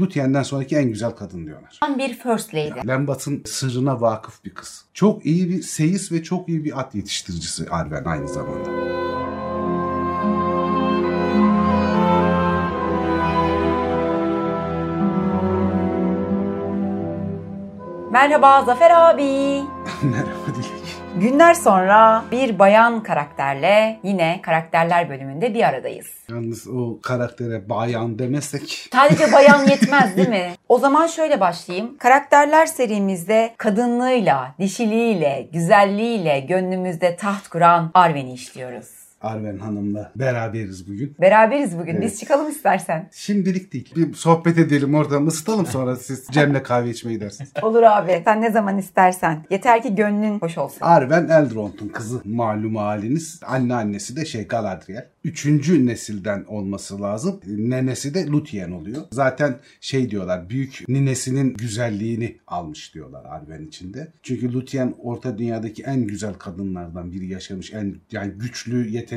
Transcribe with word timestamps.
Luthien'den 0.00 0.42
sonraki 0.42 0.76
en 0.76 0.88
güzel 0.88 1.10
kadın 1.10 1.46
diyorlar. 1.46 1.78
Tam 1.80 1.98
bir 1.98 2.14
first 2.14 2.54
lady. 2.54 2.88
Lembat'ın 2.88 3.42
sırrına 3.46 4.00
vakıf 4.00 4.44
bir 4.44 4.54
kız. 4.54 4.84
Çok 4.94 5.26
iyi 5.26 5.48
bir 5.48 5.62
seyis 5.62 6.12
ve 6.12 6.22
çok 6.22 6.48
iyi 6.48 6.64
bir 6.64 6.80
at 6.80 6.94
yetiştiricisi 6.94 7.70
Arwen 7.70 8.04
aynı 8.04 8.28
zamanda. 8.28 8.70
Merhaba 18.12 18.62
Zafer 18.64 18.90
abi. 18.90 19.22
Merhaba. 20.02 20.45
Günler 21.20 21.54
sonra 21.54 22.24
bir 22.32 22.58
bayan 22.58 23.02
karakterle 23.02 24.00
yine 24.02 24.40
karakterler 24.42 25.10
bölümünde 25.10 25.54
bir 25.54 25.68
aradayız. 25.68 26.06
Yalnız 26.30 26.68
o 26.68 27.00
karaktere 27.02 27.68
bayan 27.68 28.18
demesek 28.18 28.88
Sadece 28.92 29.32
bayan 29.32 29.66
yetmez 29.66 30.16
değil 30.16 30.28
mi? 30.28 30.52
O 30.68 30.78
zaman 30.78 31.06
şöyle 31.06 31.40
başlayayım. 31.40 31.96
Karakterler 31.98 32.66
serimizde 32.66 33.54
kadınlığıyla, 33.56 34.54
dişiliğiyle, 34.58 35.48
güzelliğiyle 35.52 36.40
gönlümüzde 36.40 37.16
taht 37.16 37.48
kuran 37.48 37.90
Arwen'i 37.94 38.32
işliyoruz. 38.32 39.05
Arwen 39.26 39.58
Hanım'la 39.58 40.12
beraberiz 40.16 40.88
bugün. 40.88 41.16
Beraberiz 41.20 41.78
bugün. 41.78 41.92
Evet. 41.92 42.02
Biz 42.02 42.20
çıkalım 42.20 42.50
istersen. 42.50 43.08
Şimdilik 43.12 43.72
değil. 43.72 43.92
Bir 43.96 44.14
sohbet 44.14 44.58
edelim 44.58 44.94
orada 44.94 45.16
ısıtalım 45.16 45.66
sonra 45.66 45.96
siz 45.96 46.26
Cem'le 46.30 46.62
kahve 46.62 46.90
içmeye 46.90 47.14
gidersiniz. 47.14 47.50
Olur 47.62 47.82
abi. 47.82 48.22
Sen 48.24 48.42
ne 48.42 48.50
zaman 48.50 48.78
istersen. 48.78 49.44
Yeter 49.50 49.82
ki 49.82 49.94
gönlün 49.94 50.38
hoş 50.38 50.58
olsun. 50.58 50.78
Arwen 50.80 51.28
Eldront'un 51.28 51.88
kızı 51.88 52.20
malum 52.24 52.76
haliniz. 52.76 53.40
Anneannesi 53.46 54.16
de 54.16 54.24
şey 54.24 54.46
Galadriel. 54.46 55.08
Üçüncü 55.24 55.86
nesilden 55.86 56.44
olması 56.44 57.02
lazım. 57.02 57.40
Nenesi 57.46 58.14
de 58.14 58.26
Luthien 58.26 58.70
oluyor. 58.70 59.02
Zaten 59.12 59.56
şey 59.80 60.10
diyorlar 60.10 60.50
büyük 60.50 60.84
ninesinin 60.88 61.54
güzelliğini 61.54 62.36
almış 62.46 62.94
diyorlar 62.94 63.24
Arwen 63.24 63.66
içinde. 63.66 64.12
Çünkü 64.22 64.52
Luthien 64.52 64.94
orta 65.02 65.38
dünyadaki 65.38 65.82
en 65.82 66.06
güzel 66.06 66.34
kadınlardan 66.34 67.12
biri 67.12 67.26
yaşamış. 67.26 67.72
En 67.72 67.96
yani 68.12 68.32
güçlü, 68.32 68.90
yetenekli, 68.90 69.15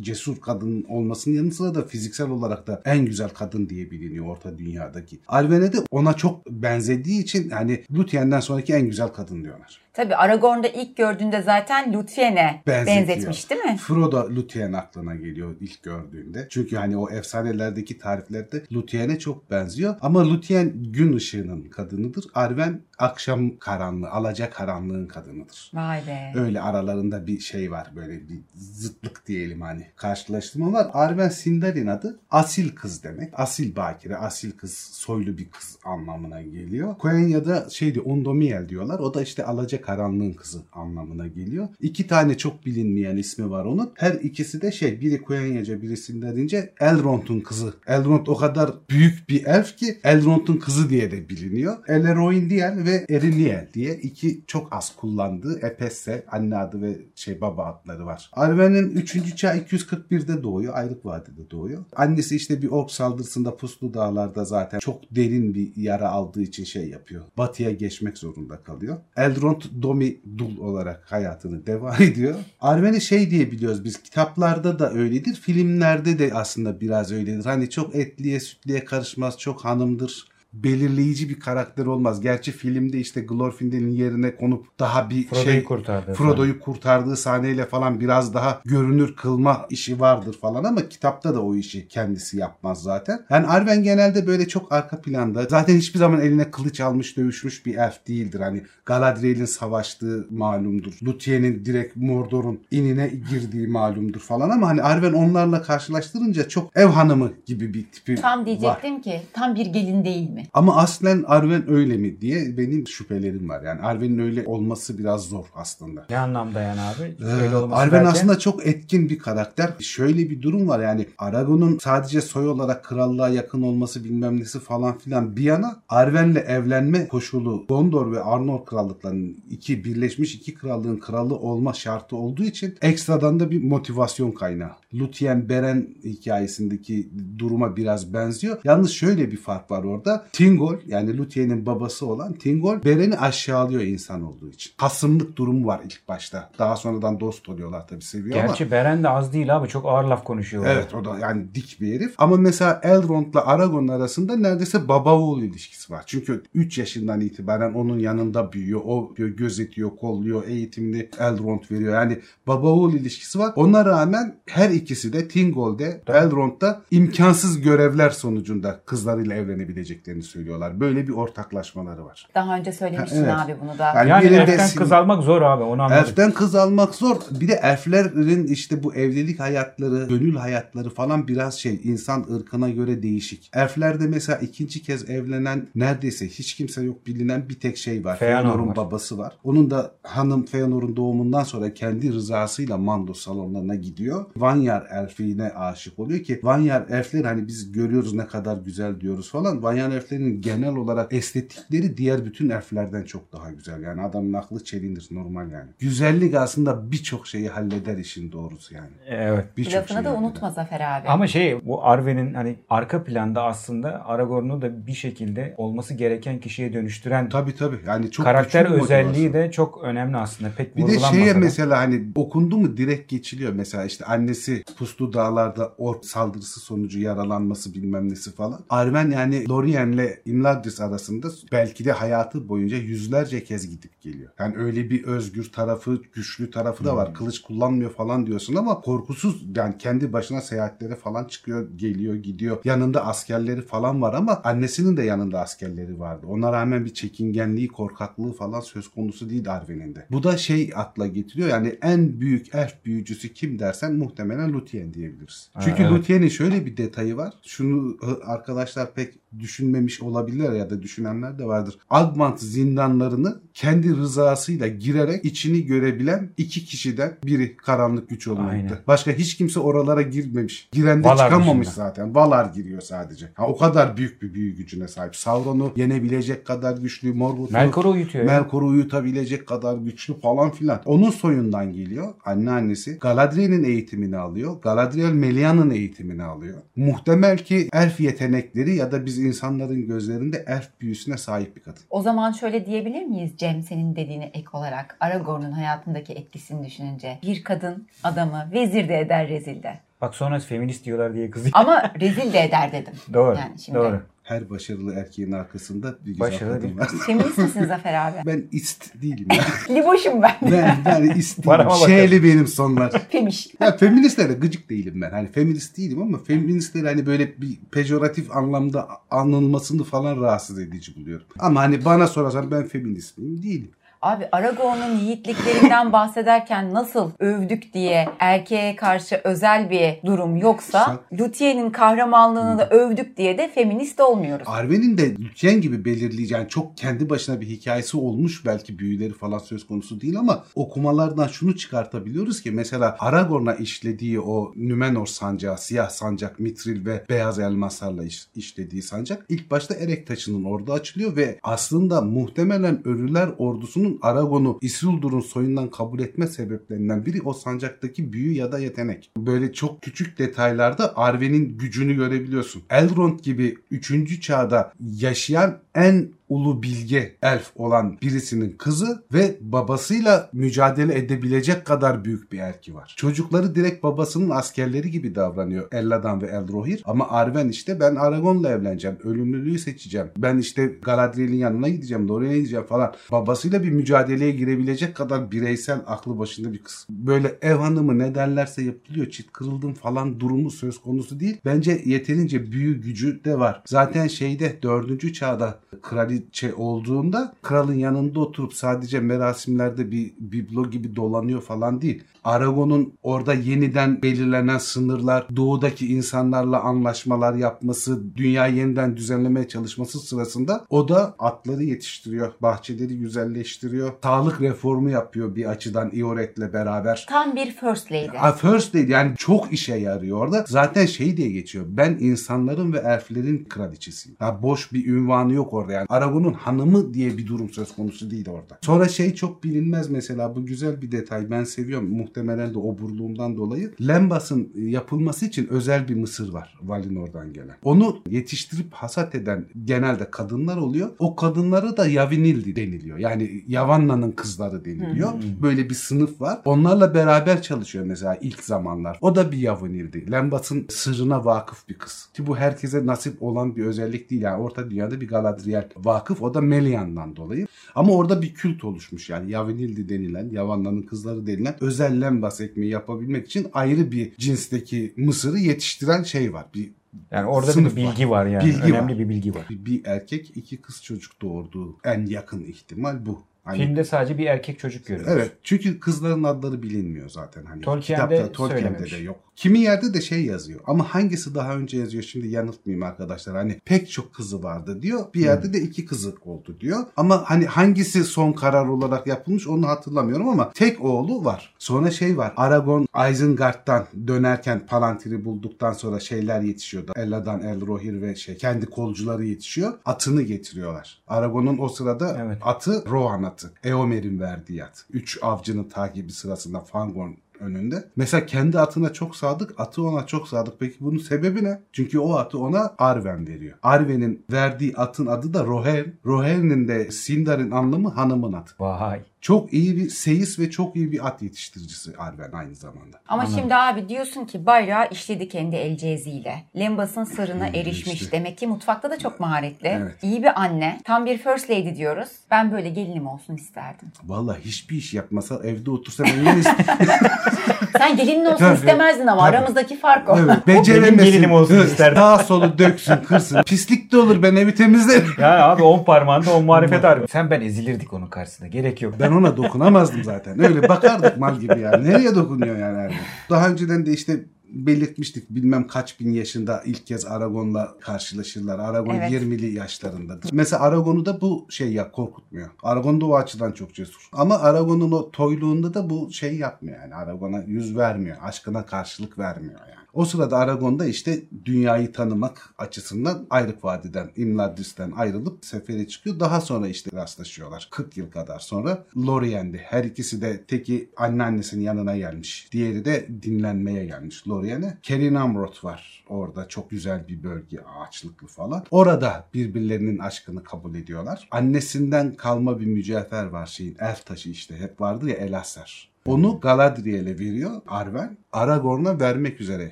cesur 0.00 0.40
kadın 0.40 0.84
olmasının 0.88 1.34
yanı 1.34 1.52
sıra 1.52 1.74
da 1.74 1.82
fiziksel 1.82 2.28
olarak 2.28 2.66
da 2.66 2.82
en 2.84 3.04
güzel 3.04 3.28
kadın 3.28 3.68
diye 3.68 3.90
biliniyor 3.90 4.26
orta 4.26 4.58
dünyadaki. 4.58 5.20
Arwen'e 5.28 5.72
de 5.72 5.76
ona 5.90 6.12
çok 6.14 6.46
benzediği 6.50 7.22
için 7.22 7.50
hani 7.50 7.84
Luthien'den 7.94 8.40
sonraki 8.40 8.72
en 8.72 8.86
güzel 8.86 9.08
kadın 9.08 9.44
diyorlar. 9.44 9.80
Tabii 9.92 10.16
Aragorn'da 10.16 10.68
ilk 10.68 10.96
gördüğünde 10.96 11.42
zaten 11.42 11.92
Lúthien'e 11.92 12.62
Benzetiyor. 12.66 13.08
benzetmiş 13.08 13.50
değil 13.50 13.60
mi? 13.60 13.76
Frodo 13.76 14.30
Luthien 14.30 14.72
aklına 14.72 15.14
geliyor 15.14 15.56
ilk 15.60 15.82
gördüğünde. 15.82 16.46
Çünkü 16.50 16.76
hani 16.76 16.96
o 16.96 17.10
efsanelerdeki 17.10 17.98
tariflerde 17.98 18.62
Luthien'e 18.72 19.18
çok 19.18 19.50
benziyor. 19.50 19.94
Ama 20.00 20.30
Luthien 20.30 20.72
gün 20.82 21.16
ışığının 21.16 21.64
kadınıdır. 21.64 22.24
Arwen 22.34 22.80
akşam 22.98 23.58
karanlığı, 23.58 24.10
alaca 24.10 24.50
karanlığın 24.50 25.06
kadınıdır. 25.06 25.70
Vay 25.74 26.06
be. 26.06 26.32
Öyle 26.34 26.60
aralarında 26.60 27.26
bir 27.26 27.40
şey 27.40 27.70
var 27.70 27.90
böyle 27.96 28.28
bir 28.28 28.40
zıtlık 28.54 29.26
diyelim 29.26 29.60
hani 29.60 29.86
karşılaştırma 29.96 30.72
var. 30.72 30.86
Arwen 30.92 31.28
Sindarin 31.28 31.86
adı 31.86 32.20
asil 32.30 32.74
kız 32.74 33.04
demek. 33.04 33.40
Asil 33.40 33.76
bakire, 33.76 34.16
asil 34.16 34.50
kız, 34.52 34.74
soylu 34.74 35.38
bir 35.38 35.50
kız 35.50 35.78
anlamına 35.84 36.42
geliyor. 36.42 36.98
Quenya'da 36.98 37.70
şeydi 37.70 38.00
Undomiel 38.00 38.68
diyorlar. 38.68 38.98
O 38.98 39.14
da 39.14 39.22
işte 39.22 39.44
alaca 39.44 39.79
karanlığın 39.80 40.32
kızı 40.32 40.58
anlamına 40.72 41.26
geliyor. 41.26 41.68
İki 41.80 42.06
tane 42.06 42.36
çok 42.36 42.66
bilinmeyen 42.66 43.16
ismi 43.16 43.50
var 43.50 43.64
onun. 43.64 43.92
Her 43.94 44.12
ikisi 44.12 44.62
de 44.62 44.72
şey 44.72 45.00
biri 45.00 45.22
Quenyaca 45.22 45.82
biri 45.82 45.96
Sindarince 45.96 46.74
Elrond'un 46.80 47.40
kızı. 47.40 47.74
Elrond 47.86 48.26
o 48.26 48.36
kadar 48.36 48.70
büyük 48.90 49.28
bir 49.28 49.44
elf 49.44 49.76
ki 49.76 49.98
Elrond'un 50.04 50.56
kızı 50.56 50.90
diye 50.90 51.10
de 51.10 51.28
biliniyor. 51.28 51.76
Elroindiel 51.88 52.84
ve 52.84 53.06
Eriniel 53.08 53.68
diye 53.74 53.94
iki 53.94 54.44
çok 54.46 54.72
az 54.72 54.96
kullandığı 54.96 55.60
Epesse 55.66 56.24
anne 56.28 56.56
adı 56.56 56.82
ve 56.82 56.98
şey 57.14 57.40
baba 57.40 57.64
adları 57.64 58.06
var. 58.06 58.30
Arwen'in 58.32 58.90
3. 58.90 59.36
çağı 59.36 59.56
241'de 59.58 60.42
doğuyor. 60.42 60.74
Aylık 60.74 61.06
vadede 61.06 61.50
doğuyor. 61.50 61.84
Annesi 61.96 62.36
işte 62.36 62.62
bir 62.62 62.68
ork 62.68 62.90
saldırısında 62.90 63.56
Puslu 63.56 63.94
Dağlar'da 63.94 64.44
zaten 64.44 64.78
çok 64.78 65.14
derin 65.16 65.54
bir 65.54 65.76
yara 65.76 66.10
aldığı 66.10 66.42
için 66.42 66.64
şey 66.64 66.88
yapıyor. 66.88 67.24
Batıya 67.38 67.70
geçmek 67.70 68.18
zorunda 68.18 68.62
kalıyor. 68.62 68.96
Eldrond 69.16 69.62
Domi 69.82 70.16
Dul 70.38 70.58
olarak 70.58 71.12
hayatını 71.12 71.66
devam 71.66 71.94
ediyor. 72.02 72.34
Arwen'i 72.60 73.00
şey 73.00 73.30
diye 73.30 73.50
biliyoruz 73.50 73.84
biz 73.84 74.02
kitaplarda 74.02 74.78
da 74.78 74.92
öyledir. 74.92 75.34
Filmlerde 75.34 76.18
de 76.18 76.34
aslında 76.34 76.80
biraz 76.80 77.12
öyledir. 77.12 77.44
Hani 77.44 77.70
çok 77.70 77.94
etliye 77.94 78.40
sütliye 78.40 78.84
karışmaz. 78.84 79.38
Çok 79.38 79.64
hanımdır 79.64 80.24
belirleyici 80.52 81.28
bir 81.28 81.40
karakter 81.40 81.86
olmaz. 81.86 82.20
Gerçi 82.20 82.52
filmde 82.52 82.98
işte 82.98 83.20
Glorfindel'in 83.20 83.90
yerine 83.90 84.36
konup 84.36 84.78
daha 84.78 85.10
bir 85.10 85.26
Frodo'yu 85.26 85.44
şey 85.44 85.64
kurtardı. 85.64 86.14
Frodo'yu 86.14 86.60
kurtardığı 86.60 87.16
sahneyle 87.16 87.66
falan 87.66 88.00
biraz 88.00 88.34
daha 88.34 88.60
görünür 88.64 89.16
kılma 89.16 89.66
işi 89.70 90.00
vardır 90.00 90.36
falan 90.40 90.64
ama 90.64 90.88
kitapta 90.88 91.34
da 91.34 91.42
o 91.42 91.54
işi 91.54 91.88
kendisi 91.88 92.38
yapmaz 92.38 92.82
zaten. 92.82 93.26
Yani 93.30 93.46
Arwen 93.46 93.82
genelde 93.82 94.26
böyle 94.26 94.48
çok 94.48 94.72
arka 94.72 95.00
planda. 95.00 95.46
Zaten 95.50 95.76
hiçbir 95.76 95.98
zaman 95.98 96.20
eline 96.20 96.50
kılıç 96.50 96.80
almış 96.80 97.16
dövüşmüş 97.16 97.66
bir 97.66 97.74
elf 97.74 98.06
değildir. 98.08 98.40
Hani 98.40 98.62
Galadriel'in 98.86 99.44
savaştığı 99.44 100.26
malumdur. 100.30 100.92
Luthien'in 101.06 101.64
direkt 101.64 101.96
Mordor'un 101.96 102.60
inine 102.70 103.12
girdiği 103.30 103.66
malumdur 103.66 104.20
falan 104.20 104.50
ama 104.50 104.68
hani 104.68 104.82
Arwen 104.82 105.12
onlarla 105.12 105.62
karşılaştırınca 105.62 106.48
çok 106.48 106.76
ev 106.76 106.86
hanımı 106.86 107.32
gibi 107.46 107.74
bir 107.74 107.84
tipi 107.84 108.14
Tam 108.14 108.40
var. 108.40 108.46
diyecektim 108.46 109.02
ki 109.02 109.20
tam 109.32 109.54
bir 109.54 109.66
gelin 109.66 110.04
değil 110.04 110.30
mi? 110.30 110.39
Ama 110.52 110.76
aslen 110.76 111.24
Arwen 111.26 111.70
öyle 111.70 111.96
mi 111.96 112.20
diye 112.20 112.56
benim 112.58 112.86
şüphelerim 112.88 113.48
var. 113.48 113.62
Yani 113.62 113.80
Arwen'in 113.80 114.18
öyle 114.18 114.46
olması 114.46 114.98
biraz 114.98 115.22
zor 115.24 115.44
aslında. 115.54 116.06
Ne 116.10 116.18
anlamda 116.18 116.60
yani 116.60 116.80
abi? 116.80 117.16
Ee, 117.20 117.42
Öyle 117.42 117.56
olması 117.56 117.80
Arwen 117.82 118.00
derken- 118.04 118.12
aslında 118.12 118.38
çok 118.38 118.66
etkin 118.66 119.08
bir 119.08 119.18
karakter. 119.18 119.70
Şöyle 119.80 120.30
bir 120.30 120.42
durum 120.42 120.68
var 120.68 120.80
yani 120.80 121.06
Aragon'un 121.18 121.78
sadece 121.78 122.20
soy 122.20 122.48
olarak 122.48 122.84
krallığa 122.84 123.28
yakın 123.28 123.62
olması 123.62 124.04
bilmem 124.04 124.40
nesi 124.40 124.60
falan 124.60 124.98
filan 124.98 125.36
bir 125.36 125.42
yana 125.42 125.76
Arwen'le 125.88 126.36
evlenme 126.46 127.08
koşulu 127.08 127.64
Gondor 127.68 128.12
ve 128.12 128.22
Arnor 128.22 128.64
krallıklarının 128.64 129.36
iki 129.50 129.84
birleşmiş 129.84 130.34
iki 130.34 130.54
krallığın 130.54 130.96
kralı 130.96 131.36
olma 131.36 131.72
şartı 131.72 132.16
olduğu 132.16 132.44
için 132.44 132.74
ekstradan 132.82 133.40
da 133.40 133.50
bir 133.50 133.62
motivasyon 133.64 134.32
kaynağı. 134.32 134.70
Luthien 134.94 135.48
Beren 135.48 135.88
hikayesindeki 136.04 137.10
duruma 137.38 137.76
biraz 137.76 138.12
benziyor. 138.14 138.58
Yalnız 138.64 138.90
şöyle 138.90 139.30
bir 139.32 139.36
fark 139.36 139.70
var 139.70 139.84
orada. 139.84 140.26
Tingol 140.32 140.76
yani 140.86 141.18
Luthien'in 141.18 141.66
babası 141.66 142.06
olan 142.06 142.32
Tingol 142.32 142.84
Beren'i 142.84 143.18
aşağılıyor 143.18 143.82
insan 143.82 144.22
olduğu 144.22 144.50
için. 144.50 144.72
Hasımlık 144.76 145.36
durumu 145.36 145.66
var 145.66 145.80
ilk 145.84 146.08
başta. 146.08 146.50
Daha 146.58 146.76
sonradan 146.76 147.20
dost 147.20 147.48
oluyorlar 147.48 147.88
tabii 147.88 148.02
seviyor 148.02 148.36
ama. 148.38 148.46
Gerçi 148.46 148.70
Beren 148.70 149.02
de 149.02 149.08
az 149.08 149.32
değil 149.32 149.56
abi. 149.56 149.68
Çok 149.68 149.86
ağır 149.86 150.04
laf 150.04 150.24
konuşuyor. 150.24 150.64
Evet 150.66 150.94
o 150.94 151.04
da 151.04 151.18
yani 151.18 151.54
dik 151.54 151.80
bir 151.80 151.94
herif. 151.94 152.14
Ama 152.18 152.36
mesela 152.36 152.80
Elrond'la 152.82 153.46
Aragorn 153.46 153.88
arasında 153.88 154.36
neredeyse 154.36 154.88
baba 154.88 155.14
oğul 155.14 155.42
ilişkisi 155.42 155.92
var. 155.92 156.02
Çünkü 156.06 156.42
3 156.54 156.78
yaşından 156.78 157.20
itibaren 157.20 157.72
onun 157.72 157.98
yanında 157.98 158.52
büyüyor. 158.52 158.80
O 158.84 159.14
gözetiyor, 159.14 159.96
kolluyor, 159.96 160.46
eğitimini 160.46 161.08
Elrond 161.18 161.62
veriyor. 161.70 161.94
Yani 161.94 162.18
baba 162.46 162.68
oğul 162.68 162.94
ilişkisi 162.94 163.38
var. 163.38 163.52
Ona 163.56 163.84
rağmen 163.84 164.36
her 164.46 164.70
ikisi 164.70 165.12
de 165.12 165.28
Tingol'de, 165.28 166.02
Elrond'da 166.06 166.82
imkansız 166.90 167.60
görevler 167.60 168.10
sonucunda 168.10 168.80
kızlarıyla 168.86 169.36
evlenebileceklerini 169.36 170.19
söylüyorlar. 170.22 170.80
Böyle 170.80 171.08
bir 171.08 171.12
ortaklaşmaları 171.12 172.04
var. 172.04 172.28
Daha 172.34 172.56
önce 172.56 172.72
söylemiştin 172.72 173.24
Ha, 173.24 173.44
evet. 173.46 173.56
abi 173.58 173.68
bunu 173.68 173.78
da. 173.78 173.84
Yani 173.96 174.08
Yani 174.10 174.26
elften 174.26 174.58
sin- 174.66 174.76
kız 174.78 174.92
almak 174.92 175.22
zor 175.22 175.42
abi. 175.42 175.62
Onu 175.64 175.82
anladık. 175.82 176.08
Elften 176.08 176.32
kız 176.32 176.54
almak 176.54 176.94
zor. 176.94 177.16
Bir 177.30 177.48
de 177.48 177.52
elflerin 177.62 178.46
işte 178.46 178.82
bu 178.82 178.94
evlilik 178.94 179.40
hayatları, 179.40 180.06
gönül 180.08 180.36
hayatları 180.36 180.90
falan 180.90 181.28
biraz 181.28 181.54
şey 181.58 181.80
insan 181.84 182.26
ırkına 182.36 182.68
göre 182.68 183.02
değişik. 183.02 183.50
Elflerde 183.54 184.06
mesela 184.06 184.38
ikinci 184.38 184.82
kez 184.82 185.10
evlenen 185.10 185.66
neredeyse 185.74 186.28
hiç 186.28 186.54
kimse 186.54 186.82
yok 186.82 187.06
bilinen 187.06 187.48
bir 187.48 187.60
tek 187.60 187.76
şey 187.76 188.04
var. 188.04 188.18
Feanor 188.18 188.42
Feanor'un 188.42 188.68
var. 188.68 188.76
babası 188.76 189.18
var. 189.18 189.32
Onun 189.44 189.70
da 189.70 189.92
hanım 190.02 190.46
Feanor'un 190.46 190.96
doğumundan 190.96 191.42
sonra 191.44 191.74
kendi 191.74 192.12
rızasıyla 192.12 192.76
Mando 192.76 193.14
salonlarına 193.14 193.74
gidiyor. 193.74 194.24
Vanyar 194.36 194.86
elfine 194.90 195.48
aşık 195.52 195.98
oluyor 195.98 196.20
ki 196.20 196.40
Vanyar 196.42 196.88
elfleri 196.88 197.26
hani 197.26 197.46
biz 197.48 197.72
görüyoruz 197.72 198.12
ne 198.14 198.26
kadar 198.26 198.56
güzel 198.56 199.00
diyoruz 199.00 199.30
falan. 199.30 199.62
Vanyar 199.62 199.90
elflerinin 200.10 200.40
genel 200.42 200.76
olarak 200.76 201.12
estetikleri 201.12 201.96
diğer 201.96 202.24
bütün 202.24 202.50
elflerden 202.50 203.02
çok 203.02 203.32
daha 203.32 203.50
güzel. 203.50 203.82
Yani 203.82 204.02
adamın 204.02 204.32
aklı 204.32 204.64
çelindir 204.64 205.08
normal 205.10 205.50
yani. 205.50 205.70
Güzellik 205.78 206.34
aslında 206.34 206.92
birçok 206.92 207.26
şeyi 207.26 207.48
halleder 207.48 207.96
işin 207.96 208.32
doğrusu 208.32 208.74
yani. 208.74 208.90
Evet. 209.08 209.44
Birçok 209.56 209.74
Lafını 209.74 209.88
şeyi 209.88 210.04
da 210.04 210.10
halleder. 210.10 210.22
unutma 210.22 210.50
Zafer 210.50 210.80
abi. 210.80 211.08
Ama 211.08 211.26
şey 211.26 211.66
bu 211.66 211.84
Arwen'in 211.84 212.34
hani 212.34 212.56
arka 212.70 213.04
planda 213.04 213.42
aslında 213.42 214.04
Aragorn'u 214.06 214.62
da 214.62 214.86
bir 214.86 214.92
şekilde 214.92 215.54
olması 215.56 215.94
gereken 215.94 216.40
kişiye 216.40 216.72
dönüştüren 216.72 217.28
Tabii 217.28 217.54
tabii. 217.54 217.78
Yani 217.86 218.10
çok 218.10 218.24
karakter 218.26 218.64
bir 218.70 218.74
özelliği 218.80 219.26
motivasyon. 219.28 219.32
de 219.48 219.50
çok 219.50 219.84
önemli 219.84 220.16
aslında. 220.16 220.50
Pek 220.56 220.76
Bir 220.76 220.86
de 220.86 220.98
şeye 220.98 221.34
da. 221.34 221.38
mesela 221.38 221.78
hani 221.78 222.08
okundu 222.14 222.56
mu 222.58 222.76
direkt 222.76 223.10
geçiliyor. 223.10 223.52
Mesela 223.52 223.84
işte 223.84 224.04
annesi 224.04 224.64
puslu 224.78 225.12
dağlarda 225.12 225.72
ork 225.78 226.04
saldırısı 226.04 226.60
sonucu 226.60 227.00
yaralanması 227.00 227.74
bilmem 227.74 228.10
nesi 228.10 228.34
falan. 228.34 228.60
Arwen 228.70 229.10
yani 229.10 229.48
Lorien'le 229.48 229.99
ile 230.00 230.22
Imladris 230.24 230.80
arasında 230.80 231.28
belki 231.52 231.84
de 231.84 231.92
hayatı 231.92 232.48
boyunca 232.48 232.76
yüzlerce 232.76 233.44
kez 233.44 233.70
gidip 233.70 234.00
geliyor. 234.00 234.30
Yani 234.38 234.56
öyle 234.56 234.90
bir 234.90 235.04
özgür 235.04 235.52
tarafı, 235.52 236.02
güçlü 236.12 236.50
tarafı 236.50 236.84
da 236.84 236.96
var. 236.96 237.14
Kılıç 237.14 237.42
kullanmıyor 237.42 237.90
falan 237.90 238.26
diyorsun 238.26 238.54
ama 238.54 238.80
korkusuz 238.80 239.46
yani 239.56 239.78
kendi 239.78 240.12
başına 240.12 240.40
seyahatlere 240.40 240.96
falan 240.96 241.24
çıkıyor, 241.24 241.68
geliyor, 241.76 242.14
gidiyor. 242.14 242.58
Yanında 242.64 243.06
askerleri 243.06 243.62
falan 243.62 244.02
var 244.02 244.14
ama 244.14 244.40
annesinin 244.44 244.96
de 244.96 245.02
yanında 245.02 245.40
askerleri 245.40 246.00
vardı. 246.00 246.26
Ona 246.26 246.52
rağmen 246.52 246.84
bir 246.84 246.94
çekingenliği, 246.94 247.68
korkaklığı 247.68 248.32
falan 248.32 248.60
söz 248.60 248.88
konusu 248.88 249.30
değil 249.30 249.52
Arwen'in 249.52 249.94
de. 249.94 250.06
Bu 250.10 250.22
da 250.22 250.36
şey 250.36 250.70
akla 250.74 251.06
getiriyor 251.06 251.48
yani 251.48 251.78
en 251.82 252.20
büyük 252.20 252.54
elf 252.54 252.84
büyücüsü 252.84 253.34
kim 253.34 253.58
dersen 253.58 253.94
muhtemelen 253.94 254.50
Lúthien 254.52 254.94
diyebiliriz. 254.94 255.50
Ha, 255.54 255.60
Çünkü 255.64 255.82
evet. 255.82 255.92
Lúthien'in 255.92 256.28
şöyle 256.28 256.66
bir 256.66 256.76
detayı 256.76 257.16
var. 257.16 257.34
Şunu 257.42 257.96
arkadaşlar 258.24 258.94
pek 258.94 259.19
düşünmemiş 259.38 260.02
olabilirler 260.02 260.52
ya 260.52 260.70
da 260.70 260.82
düşünenler 260.82 261.38
de 261.38 261.44
vardır. 261.44 261.78
Agmant 261.90 262.40
zindanlarını 262.40 263.40
kendi 263.54 263.96
rızasıyla 263.96 264.68
girerek 264.68 265.24
içini 265.24 265.66
görebilen 265.66 266.30
iki 266.36 266.64
kişiden 266.64 267.16
biri 267.24 267.56
karanlık 267.56 268.08
güç 268.08 268.28
olmaktı. 268.28 268.50
Aynen. 268.50 268.78
Başka 268.86 269.10
hiç 269.12 269.36
kimse 269.36 269.60
oralara 269.60 270.02
girmemiş. 270.02 270.68
Giren 270.72 271.04
de 271.04 271.08
Valar 271.08 271.30
çıkamamış 271.30 271.68
dışında. 271.68 271.84
zaten. 271.84 272.14
Valar 272.14 272.44
giriyor 272.54 272.80
sadece. 272.80 273.28
Ha, 273.34 273.46
o 273.46 273.56
kadar 273.56 273.96
büyük 273.96 274.22
bir 274.22 274.34
büyü 274.34 274.56
gücüne 274.56 274.88
sahip. 274.88 275.16
Sauron'u 275.16 275.72
yenebilecek 275.76 276.44
kadar 276.44 276.76
güçlü. 276.78 277.12
Morgoth'u 277.12 277.52
Melkor'u 277.52 277.90
uyutuyor. 277.90 278.24
Melkor'u 278.24 278.66
uyutabilecek 278.66 279.46
kadar 279.46 279.76
güçlü 279.78 280.20
falan 280.20 280.50
filan. 280.50 280.80
Onun 280.84 281.10
soyundan 281.10 281.72
geliyor. 281.72 282.14
Anneannesi 282.24 282.98
Galadriel'in 283.00 283.64
eğitimini 283.64 284.16
alıyor. 284.16 284.56
Galadriel 284.62 285.12
Melian'ın 285.12 285.70
eğitimini 285.70 286.22
alıyor. 286.22 286.58
Muhtemel 286.76 287.38
ki 287.38 287.68
elf 287.72 288.00
yetenekleri 288.00 288.74
ya 288.76 288.92
da 288.92 289.06
biz 289.06 289.19
insanların 289.20 289.86
gözlerinde 289.86 290.44
elf 290.46 290.68
büyüsüne 290.80 291.16
sahip 291.16 291.56
bir 291.56 291.62
kadın. 291.62 291.82
O 291.90 292.02
zaman 292.02 292.32
şöyle 292.32 292.66
diyebilir 292.66 293.02
miyiz 293.02 293.32
Cem 293.36 293.62
senin 293.62 293.96
dediğine 293.96 294.24
ek 294.24 294.46
olarak 294.52 294.96
Aragorn'un 295.00 295.52
hayatındaki 295.52 296.12
etkisini 296.12 296.66
düşününce 296.66 297.18
bir 297.22 297.44
kadın 297.44 297.86
adamı 298.04 298.48
vezir 298.52 298.88
de 298.88 299.00
eder 299.00 299.28
rezil 299.28 299.62
de. 299.62 299.80
Bak 300.00 300.14
sonra 300.14 300.38
feminist 300.38 300.84
diyorlar 300.84 301.14
diye 301.14 301.30
kızıyor. 301.30 301.52
Ama 301.54 301.92
rezil 302.00 302.32
de 302.32 302.40
eder 302.40 302.72
dedim. 302.72 302.94
Doğru. 303.12 303.36
Yani 303.36 303.58
şimdi. 303.58 303.78
Doğru. 303.78 304.02
Her 304.30 304.50
başarılı 304.50 304.94
erkeğin 304.94 305.32
arkasında 305.32 305.98
bir 306.00 306.06
güzel 306.06 306.20
Başarılı 306.20 306.60
kadın 306.60 306.78
var. 306.78 306.88
Feminist 307.06 307.38
misin 307.38 307.64
Zafer 307.64 307.94
abi? 307.94 308.16
Ben 308.26 308.48
ist 308.52 309.02
değilim. 309.02 309.26
ya. 309.30 309.44
Liboşum 309.76 310.22
ben. 310.22 310.36
ben, 310.42 310.78
ben 310.86 311.02
ist 311.02 311.46
değilim. 311.46 311.68
Şeyli 311.86 312.24
benim 312.24 312.46
sonlar. 312.46 313.08
Femiş. 313.08 313.48
Ya 313.60 313.76
feministlere 313.76 314.32
gıcık 314.32 314.70
değilim 314.70 315.00
ben. 315.00 315.10
Hani 315.10 315.32
feminist 315.32 315.76
değilim 315.78 316.02
ama 316.02 316.18
feministleri 316.18 316.86
hani 316.86 317.06
böyle 317.06 317.40
bir 317.40 317.58
pejoratif 317.70 318.36
anlamda 318.36 318.88
anılmasını 319.10 319.84
falan 319.84 320.20
rahatsız 320.20 320.58
edici 320.58 320.96
buluyorum. 320.96 321.26
Ama 321.38 321.60
hani 321.60 321.84
bana 321.84 322.06
sorarsan 322.06 322.50
ben 322.50 322.66
feminist 322.66 323.18
miyim? 323.18 323.42
Değilim. 323.42 323.70
Abi 324.02 324.28
Aragorn'un 324.32 324.98
yiğitliklerinden 324.98 325.92
bahsederken 325.92 326.74
nasıl 326.74 327.10
övdük 327.18 327.74
diye 327.74 328.08
erkeğe 328.18 328.76
karşı 328.76 329.20
özel 329.24 329.70
bir 329.70 330.06
durum 330.06 330.36
yoksa 330.36 331.00
Lúthien'in 331.12 331.70
kahramanlığını 331.70 332.58
da 332.58 332.68
övdük 332.68 333.16
diye 333.16 333.38
de 333.38 333.48
feminist 333.54 334.00
olmuyoruz. 334.00 334.46
Arwen'in 334.50 334.98
de 334.98 335.16
Lütyen 335.16 335.60
gibi 335.60 335.84
belirleyici 335.84 336.34
yani 336.34 336.48
çok 336.48 336.76
kendi 336.76 337.10
başına 337.10 337.40
bir 337.40 337.46
hikayesi 337.46 337.96
olmuş 337.96 338.46
belki 338.46 338.78
büyüleri 338.78 339.12
falan 339.12 339.38
söz 339.38 339.66
konusu 339.66 340.00
değil 340.00 340.18
ama 340.18 340.44
okumalardan 340.54 341.26
şunu 341.28 341.56
çıkartabiliyoruz 341.56 342.42
ki 342.42 342.50
mesela 342.50 342.96
Aragorn'a 342.98 343.54
işlediği 343.54 344.20
o 344.20 344.52
Numenor 344.56 345.06
sancağı, 345.06 345.58
siyah 345.58 345.88
sancak, 345.88 346.40
mitril 346.40 346.86
ve 346.86 347.04
beyaz 347.10 347.38
elmaslarla 347.38 348.04
iş- 348.04 348.26
işlediği 348.36 348.82
sancak 348.82 349.26
ilk 349.28 349.50
başta 349.50 349.74
Erek 349.74 350.06
taşının 350.06 350.44
orada 350.44 350.72
açılıyor 350.72 351.16
ve 351.16 351.38
aslında 351.42 352.00
muhtemelen 352.00 352.88
Ölüler 352.88 353.28
ordusunun 353.38 353.89
Aragon'u 354.02 354.58
Isildur'un 354.62 355.20
soyundan 355.20 355.70
kabul 355.70 356.00
etme 356.00 356.26
sebeplerinden 356.26 357.06
biri 357.06 357.22
o 357.22 357.32
sancaktaki 357.32 358.12
büyü 358.12 358.32
ya 358.32 358.52
da 358.52 358.58
yetenek. 358.58 359.10
Böyle 359.16 359.52
çok 359.52 359.82
küçük 359.82 360.18
detaylarda 360.18 360.96
Arwen'in 360.96 361.58
gücünü 361.58 361.94
görebiliyorsun. 361.94 362.62
Elrond 362.70 363.20
gibi 363.20 363.58
3. 363.70 364.22
çağda 364.22 364.72
yaşayan 364.80 365.58
en 365.74 366.08
ulu 366.28 366.62
bilge 366.62 367.16
elf 367.22 367.50
olan 367.56 367.98
birisinin 368.02 368.50
kızı 368.58 369.02
ve 369.12 369.36
babasıyla 369.40 370.30
mücadele 370.32 370.98
edebilecek 370.98 371.64
kadar 371.64 372.04
büyük 372.04 372.32
bir 372.32 372.38
erki 372.38 372.74
var. 372.74 372.94
Çocukları 372.96 373.54
direkt 373.54 373.82
babasının 373.82 374.30
askerleri 374.30 374.90
gibi 374.90 375.14
davranıyor 375.14 375.68
Elladan 375.72 376.22
ve 376.22 376.26
Elrohir 376.26 376.82
ama 376.84 377.08
Arwen 377.08 377.48
işte 377.48 377.80
ben 377.80 377.96
Aragon'la 377.96 378.50
evleneceğim. 378.50 378.98
Ölümlülüğü 379.04 379.58
seçeceğim. 379.58 380.06
Ben 380.16 380.38
işte 380.38 380.66
Galadriel'in 380.82 381.36
yanına 381.36 381.68
gideceğim. 381.68 382.08
Lorien'e 382.08 382.38
gideceğim 382.38 382.66
falan. 382.66 382.94
Babasıyla 383.12 383.62
bir 383.62 383.70
mücadeleye 383.70 384.30
girebilecek 384.30 384.94
kadar 384.94 385.30
bireysel 385.30 385.80
aklı 385.86 386.18
başında 386.18 386.52
bir 386.52 386.62
kız. 386.62 386.86
Böyle 386.90 387.38
ev 387.42 387.54
hanımı 387.54 387.98
ne 387.98 388.14
derlerse 388.14 388.62
yapılıyor. 388.62 389.10
Çit 389.10 389.32
kırıldım 389.32 389.74
falan 389.74 390.20
durumu 390.20 390.50
söz 390.50 390.78
konusu 390.78 391.20
değil. 391.20 391.36
Bence 391.44 391.82
yeterince 391.84 392.52
büyü 392.52 392.80
gücü 392.80 393.24
de 393.24 393.38
var. 393.38 393.62
Zaten 393.66 394.06
şeyde 394.06 394.58
dördüncü 394.62 395.12
çağda 395.12 395.60
kraliçe 395.82 396.54
olduğunda 396.54 397.34
kralın 397.42 397.74
yanında 397.74 398.20
oturup 398.20 398.54
sadece 398.54 399.00
merasimlerde 399.00 399.90
bir 399.90 400.12
biblo 400.18 400.70
gibi 400.70 400.96
dolanıyor 400.96 401.42
falan 401.42 401.80
değil. 401.80 402.02
Aragon'un 402.24 402.92
orada 403.02 403.34
yeniden 403.34 404.02
belirlenen 404.02 404.58
sınırlar, 404.58 405.26
doğudaki 405.36 405.86
insanlarla 405.86 406.60
anlaşmalar 406.60 407.34
yapması, 407.34 408.16
dünyayı 408.16 408.54
yeniden 408.54 408.96
düzenlemeye 408.96 409.48
çalışması 409.48 409.98
sırasında 409.98 410.66
o 410.70 410.88
da 410.88 411.14
atları 411.18 411.64
yetiştiriyor, 411.64 412.32
bahçeleri 412.42 412.98
güzelleştiriyor, 412.98 413.92
sağlık 414.02 414.40
reformu 414.40 414.90
yapıyor 414.90 415.36
bir 415.36 415.44
açıdan 415.44 415.90
Iorek'le 415.94 416.52
beraber. 416.52 417.06
Tam 417.08 417.36
bir 417.36 417.50
first 417.52 417.92
lady. 417.92 418.08
A, 418.18 418.32
First 418.32 418.74
Lady 418.74 418.90
yani 418.92 419.16
çok 419.16 419.52
işe 419.52 419.76
yarıyor 419.76 420.18
orada. 420.18 420.44
Zaten 420.48 420.86
şey 420.86 421.16
diye 421.16 421.30
geçiyor. 421.30 421.64
Ben 421.68 421.96
insanların 422.00 422.72
ve 422.72 422.78
elflerin 422.78 423.44
kraliçesiyim. 423.44 424.16
Ya 424.20 424.42
boş 424.42 424.72
bir 424.72 424.86
ünvanı 424.86 425.32
yok 425.32 425.52
orada 425.52 425.72
yani. 425.72 425.86
Aragon'un 425.88 426.32
hanımı 426.32 426.94
diye 426.94 427.18
bir 427.18 427.26
durum 427.26 427.50
söz 427.50 427.74
konusu 427.74 428.10
değil 428.10 428.28
orada. 428.28 428.58
Sonra 428.62 428.88
şey 428.88 429.14
çok 429.14 429.44
bilinmez 429.44 429.90
mesela 429.90 430.36
bu 430.36 430.46
güzel 430.46 430.82
bir 430.82 430.92
detay. 430.92 431.30
Ben 431.30 431.44
seviyorum 431.44 431.90
muhtemelen 432.10 432.54
de 432.54 432.58
oburluğumdan 432.58 433.36
dolayı. 433.36 433.72
Lembas'ın 433.86 434.52
yapılması 434.54 435.26
için 435.26 435.46
özel 435.46 435.88
bir 435.88 435.94
mısır 435.94 436.32
var 436.32 436.58
Valinor'dan 436.62 437.32
gelen. 437.32 437.56
Onu 437.64 438.02
yetiştirip 438.10 438.72
hasat 438.72 439.14
eden 439.14 439.46
genelde 439.64 440.10
kadınlar 440.10 440.56
oluyor. 440.56 440.90
O 440.98 441.16
kadınlara 441.16 441.76
da 441.76 441.86
Yavinildi 441.86 442.56
deniliyor. 442.56 442.98
Yani 442.98 443.44
Yavanna'nın 443.46 444.12
kızları 444.12 444.64
deniliyor. 444.64 445.12
Böyle 445.42 445.70
bir 445.70 445.74
sınıf 445.74 446.20
var. 446.20 446.40
Onlarla 446.44 446.94
beraber 446.94 447.42
çalışıyor 447.42 447.84
mesela 447.84 448.18
ilk 448.20 448.44
zamanlar. 448.44 448.98
O 449.00 449.14
da 449.14 449.32
bir 449.32 449.38
Yavinildi. 449.38 450.12
Lembas'ın 450.12 450.66
sırrına 450.68 451.24
vakıf 451.24 451.68
bir 451.68 451.74
kız. 451.74 452.08
Ki 452.14 452.26
bu 452.26 452.36
herkese 452.36 452.86
nasip 452.86 453.22
olan 453.22 453.56
bir 453.56 453.64
özellik 453.64 454.10
değil. 454.10 454.22
Yani 454.22 454.42
orta 454.42 454.70
dünyada 454.70 455.00
bir 455.00 455.08
Galadriel 455.08 455.68
vakıf. 455.76 456.22
O 456.22 456.34
da 456.34 456.40
Melian'dan 456.40 457.16
dolayı. 457.16 457.46
Ama 457.74 457.92
orada 457.92 458.22
bir 458.22 458.34
kült 458.34 458.64
oluşmuş 458.64 459.10
yani. 459.10 459.30
Yavinildi 459.30 459.88
denilen, 459.88 460.28
Yavanna'nın 460.30 460.82
kızları 460.82 461.26
denilen 461.26 461.54
özel 461.60 461.99
Lembas 462.00 462.40
ekmeği 462.40 462.70
yapabilmek 462.70 463.26
için 463.26 463.48
ayrı 463.52 463.92
bir 463.92 464.12
cinsteki 464.16 464.92
mısırı 464.96 465.38
yetiştiren 465.38 466.02
şey 466.02 466.32
var. 466.32 466.46
Bir 466.54 466.70
Yani 467.10 467.26
orada 467.28 467.52
Sınıf 467.52 467.76
bir 467.76 467.84
var. 467.84 467.92
bilgi 467.92 468.10
var 468.10 468.26
yani. 468.26 468.44
Bilgi 468.46 468.62
Önemli 468.72 468.92
var. 468.92 468.98
bir 468.98 469.08
bilgi 469.08 469.34
var. 469.34 469.46
bir 469.50 469.80
erkek 469.84 470.32
iki 470.36 470.56
kız 470.60 470.82
çocuk 470.82 471.22
doğurduğu 471.22 471.76
en 471.84 472.06
yakın 472.06 472.44
ihtimal 472.44 473.06
bu. 473.06 473.22
Hani- 473.50 473.58
Filmde 473.66 473.84
sadece 473.84 474.18
bir 474.18 474.26
erkek 474.26 474.58
çocuk 474.58 474.86
görüyoruz. 474.86 475.12
Evet. 475.16 475.32
Çünkü 475.42 475.80
kızların 475.80 476.24
adları 476.24 476.62
bilinmiyor 476.62 477.08
zaten. 477.08 477.44
Hani 477.44 477.60
Tolkien'de 477.60 478.14
kitapta, 478.14 478.32
Tolkien'de 478.32 478.60
söylememiş. 478.62 478.92
de 478.92 478.96
yok. 478.96 479.16
Kimi 479.36 479.58
yerde 479.58 479.94
de 479.94 480.00
şey 480.00 480.24
yazıyor. 480.24 480.60
Ama 480.66 480.84
hangisi 480.94 481.34
daha 481.34 481.56
önce 481.56 481.78
yazıyor 481.78 482.02
şimdi 482.02 482.28
yanıltmayayım 482.28 482.82
arkadaşlar. 482.86 483.36
Hani 483.36 483.60
pek 483.64 483.90
çok 483.90 484.14
kızı 484.14 484.42
vardı 484.42 484.82
diyor. 484.82 485.04
Bir 485.14 485.20
yerde 485.20 485.52
de 485.52 485.58
iki 485.60 485.86
kızı 485.86 486.14
oldu 486.24 486.56
diyor. 486.60 486.78
Ama 486.96 487.22
hani 487.26 487.46
hangisi 487.46 488.04
son 488.04 488.32
karar 488.32 488.66
olarak 488.66 489.06
yapılmış 489.06 489.46
onu 489.46 489.66
hatırlamıyorum 489.68 490.28
ama 490.28 490.50
tek 490.52 490.84
oğlu 490.84 491.24
var. 491.24 491.54
Sonra 491.58 491.90
şey 491.90 492.16
var. 492.16 492.32
Aragon 492.36 492.86
Isengard'dan 493.10 493.86
dönerken 494.06 494.66
Palantir'i 494.66 495.24
bulduktan 495.24 495.72
sonra 495.72 496.00
şeyler 496.00 496.40
yetişiyordu. 496.40 496.92
Elladan 496.96 497.40
Elrohir 497.40 498.02
ve 498.02 498.14
şey 498.16 498.36
kendi 498.36 498.66
kolcuları 498.66 499.24
yetişiyor. 499.24 499.72
Atını 499.84 500.22
getiriyorlar. 500.22 501.02
Aragon'un 501.08 501.58
o 501.58 501.68
sırada 501.68 502.16
Evet. 502.26 502.38
atı 502.42 502.84
Rohan 502.90 503.22
atı. 503.22 503.39
Eomer'in 503.64 504.20
verdiği 504.20 504.64
at. 504.64 504.84
Üç 504.90 505.18
avcının 505.22 505.64
takibi 505.64 506.12
sırasında 506.12 506.60
Fangorn 506.60 507.12
önünde. 507.40 507.84
Mesela 507.96 508.26
kendi 508.26 508.58
atına 508.58 508.92
çok 508.92 509.16
sadık, 509.16 509.60
atı 509.60 509.82
ona 509.82 510.06
çok 510.06 510.28
sadık. 510.28 510.54
Peki 510.58 510.76
bunun 510.80 510.98
sebebi 510.98 511.44
ne? 511.44 511.60
Çünkü 511.72 511.98
o 511.98 512.14
atı 512.14 512.38
ona 512.38 512.74
Arwen 512.78 513.26
veriyor. 513.26 513.58
Arwen'in 513.62 514.24
verdiği 514.32 514.76
atın 514.76 515.06
adı 515.06 515.34
da 515.34 515.44
Roher. 515.44 515.86
Roher'in 516.06 516.68
de 516.68 516.90
Sindar'ın 516.90 517.50
anlamı 517.50 517.88
hanımın 517.88 518.32
atı. 518.32 518.54
Vay. 518.60 519.02
Çok 519.20 519.52
iyi 519.52 519.76
bir 519.76 519.90
seyis 519.90 520.38
ve 520.38 520.50
çok 520.50 520.76
iyi 520.76 520.92
bir 520.92 521.06
at 521.06 521.22
yetiştiricisi 521.22 521.96
Arven 521.98 522.32
aynı 522.32 522.54
zamanda. 522.54 522.96
Ama 523.08 523.26
şimdi 523.26 523.54
abi 523.54 523.88
diyorsun 523.88 524.24
ki 524.24 524.46
bayrağı 524.46 524.88
işledi 524.90 525.28
kendi 525.28 525.56
el 525.56 525.76
ceziyle. 525.76 526.42
Lembas'ın 526.58 527.04
sırrına 527.04 527.46
erişmiş. 527.46 528.02
işte. 528.02 528.12
Demek 528.12 528.38
ki 528.38 528.46
mutfakta 528.46 528.90
da 528.90 528.98
çok 528.98 529.20
maharetli. 529.20 529.68
Evet. 529.68 529.94
İyi 530.02 530.22
bir 530.22 530.40
anne. 530.40 530.80
Tam 530.84 531.06
bir 531.06 531.18
first 531.18 531.50
lady 531.50 531.76
diyoruz. 531.76 532.08
Ben 532.30 532.52
böyle 532.52 532.68
gelinim 532.68 533.06
olsun 533.06 533.36
isterdim. 533.36 533.88
Vallahi 534.04 534.40
hiçbir 534.44 534.76
iş 534.76 534.94
yapmasa 534.94 535.34
evde 535.44 535.70
otursa 535.70 536.04
ben 536.04 536.16
yine 536.16 536.42
Sen 537.78 537.96
gelinin 537.96 538.24
olsun 538.24 538.38
Tabii. 538.38 538.54
istemezdin 538.54 539.06
ama 539.06 539.26
Tabii. 539.26 539.36
aramızdaki 539.36 539.80
fark 539.80 540.08
o. 540.08 540.18
Evet, 540.18 540.46
beceremesin. 540.46 540.98
Benim 540.98 541.10
gelinim 541.10 541.32
olsun 541.32 541.54
Evet, 541.54 541.66
isterdim. 541.66 541.96
Sağa 541.96 542.18
solu 542.18 542.58
döksün, 542.58 542.96
kırsın. 542.96 543.42
Pislik 543.42 543.92
de 543.92 543.98
olur 543.98 544.22
ben 544.22 544.36
evi 544.36 544.54
temizlerim. 544.54 545.12
Ya 545.18 545.48
abi 545.48 545.62
on 545.62 545.84
parmağında 545.84 546.36
on 546.36 546.44
marifet 546.44 546.84
harbi. 546.84 547.08
Sen 547.08 547.30
ben 547.30 547.40
ezilirdik 547.40 547.92
onun 547.92 548.06
karşısında. 548.06 548.48
Gerek 548.48 548.82
yok. 548.82 548.94
Ben 549.10 549.16
ona 549.16 549.36
dokunamazdım 549.36 550.04
zaten. 550.04 550.44
Öyle 550.44 550.68
bakardık 550.68 551.16
mal 551.18 551.40
gibi 551.40 551.60
yani. 551.60 551.84
Nereye 551.84 552.14
dokunuyor 552.14 552.56
yani 552.56 552.78
Erdoğan? 552.78 553.00
Daha 553.30 553.48
önceden 553.48 553.86
de 553.86 553.92
işte 553.92 554.24
belirtmiştik 554.52 555.30
bilmem 555.30 555.66
kaç 555.66 556.00
bin 556.00 556.12
yaşında 556.12 556.62
ilk 556.64 556.86
kez 556.86 557.06
Aragon'la 557.06 557.78
karşılaşırlar. 557.80 558.58
Aragon 558.58 558.94
Evet. 558.94 559.12
20'li 559.12 559.54
yaşlarındadır. 559.54 560.30
Mesela 560.32 560.62
Aragon'u 560.62 561.06
da 561.06 561.20
bu 561.20 561.46
şey 561.50 561.72
ya 561.72 561.90
korkutmuyor. 561.90 562.48
Aragon 562.62 563.00
da 563.00 563.06
o 563.06 563.14
açıdan 563.14 563.52
çok 563.52 563.74
cesur. 563.74 564.08
Ama 564.12 564.38
Aragon'un 564.38 564.92
o 564.92 565.10
toyluğunda 565.10 565.74
da 565.74 565.90
bu 565.90 566.12
şey 566.12 566.36
yapmıyor 566.36 566.80
yani. 566.80 566.94
Aragon'a 566.94 567.42
yüz 567.42 567.76
vermiyor. 567.76 568.16
Aşkına 568.22 568.66
karşılık 568.66 569.18
vermiyor 569.18 569.60
yani. 569.60 569.79
O 569.92 570.04
sırada 570.04 570.36
Aragon'da 570.36 570.86
işte 570.86 571.22
dünyayı 571.44 571.92
tanımak 571.92 572.54
açısından 572.58 573.26
Ayrık 573.30 573.64
Vadi'den, 573.64 574.10
İmladris'ten 574.16 574.90
ayrılıp 574.90 575.44
sefere 575.44 575.88
çıkıyor. 575.88 576.20
Daha 576.20 576.40
sonra 576.40 576.68
işte 576.68 576.90
rastlaşıyorlar. 576.94 577.68
40 577.70 577.96
yıl 577.96 578.10
kadar 578.10 578.38
sonra 578.38 578.84
Lorient'de. 578.96 579.58
Her 579.58 579.84
ikisi 579.84 580.22
de 580.22 580.44
teki 580.44 580.90
anneannesinin 580.96 581.62
yanına 581.62 581.96
gelmiş. 581.96 582.48
Diğeri 582.52 582.84
de 582.84 583.08
dinlenmeye 583.22 583.84
gelmiş 583.84 584.28
Lorient'e. 584.28 584.78
Kerin 584.82 585.14
Amrot 585.14 585.64
var 585.64 586.04
orada. 586.08 586.48
Çok 586.48 586.70
güzel 586.70 587.08
bir 587.08 587.22
bölge, 587.22 587.58
ağaçlıklı 587.60 588.26
falan. 588.26 588.64
Orada 588.70 589.28
birbirlerinin 589.34 589.98
aşkını 589.98 590.44
kabul 590.44 590.74
ediyorlar. 590.74 591.28
Annesinden 591.30 592.14
kalma 592.14 592.60
bir 592.60 592.66
mücevher 592.66 593.24
var 593.24 593.46
şeyin. 593.46 593.76
Elf 593.80 594.06
taşı 594.06 594.30
işte. 594.30 594.56
Hep 594.58 594.80
vardı 594.80 595.08
ya 595.08 595.16
Elasar. 595.16 595.90
Onu 596.06 596.40
Galadriel'e 596.40 597.18
veriyor 597.18 597.50
Arwen. 597.68 598.16
Aragorn'a 598.32 599.00
vermek 599.00 599.40
üzere. 599.40 599.68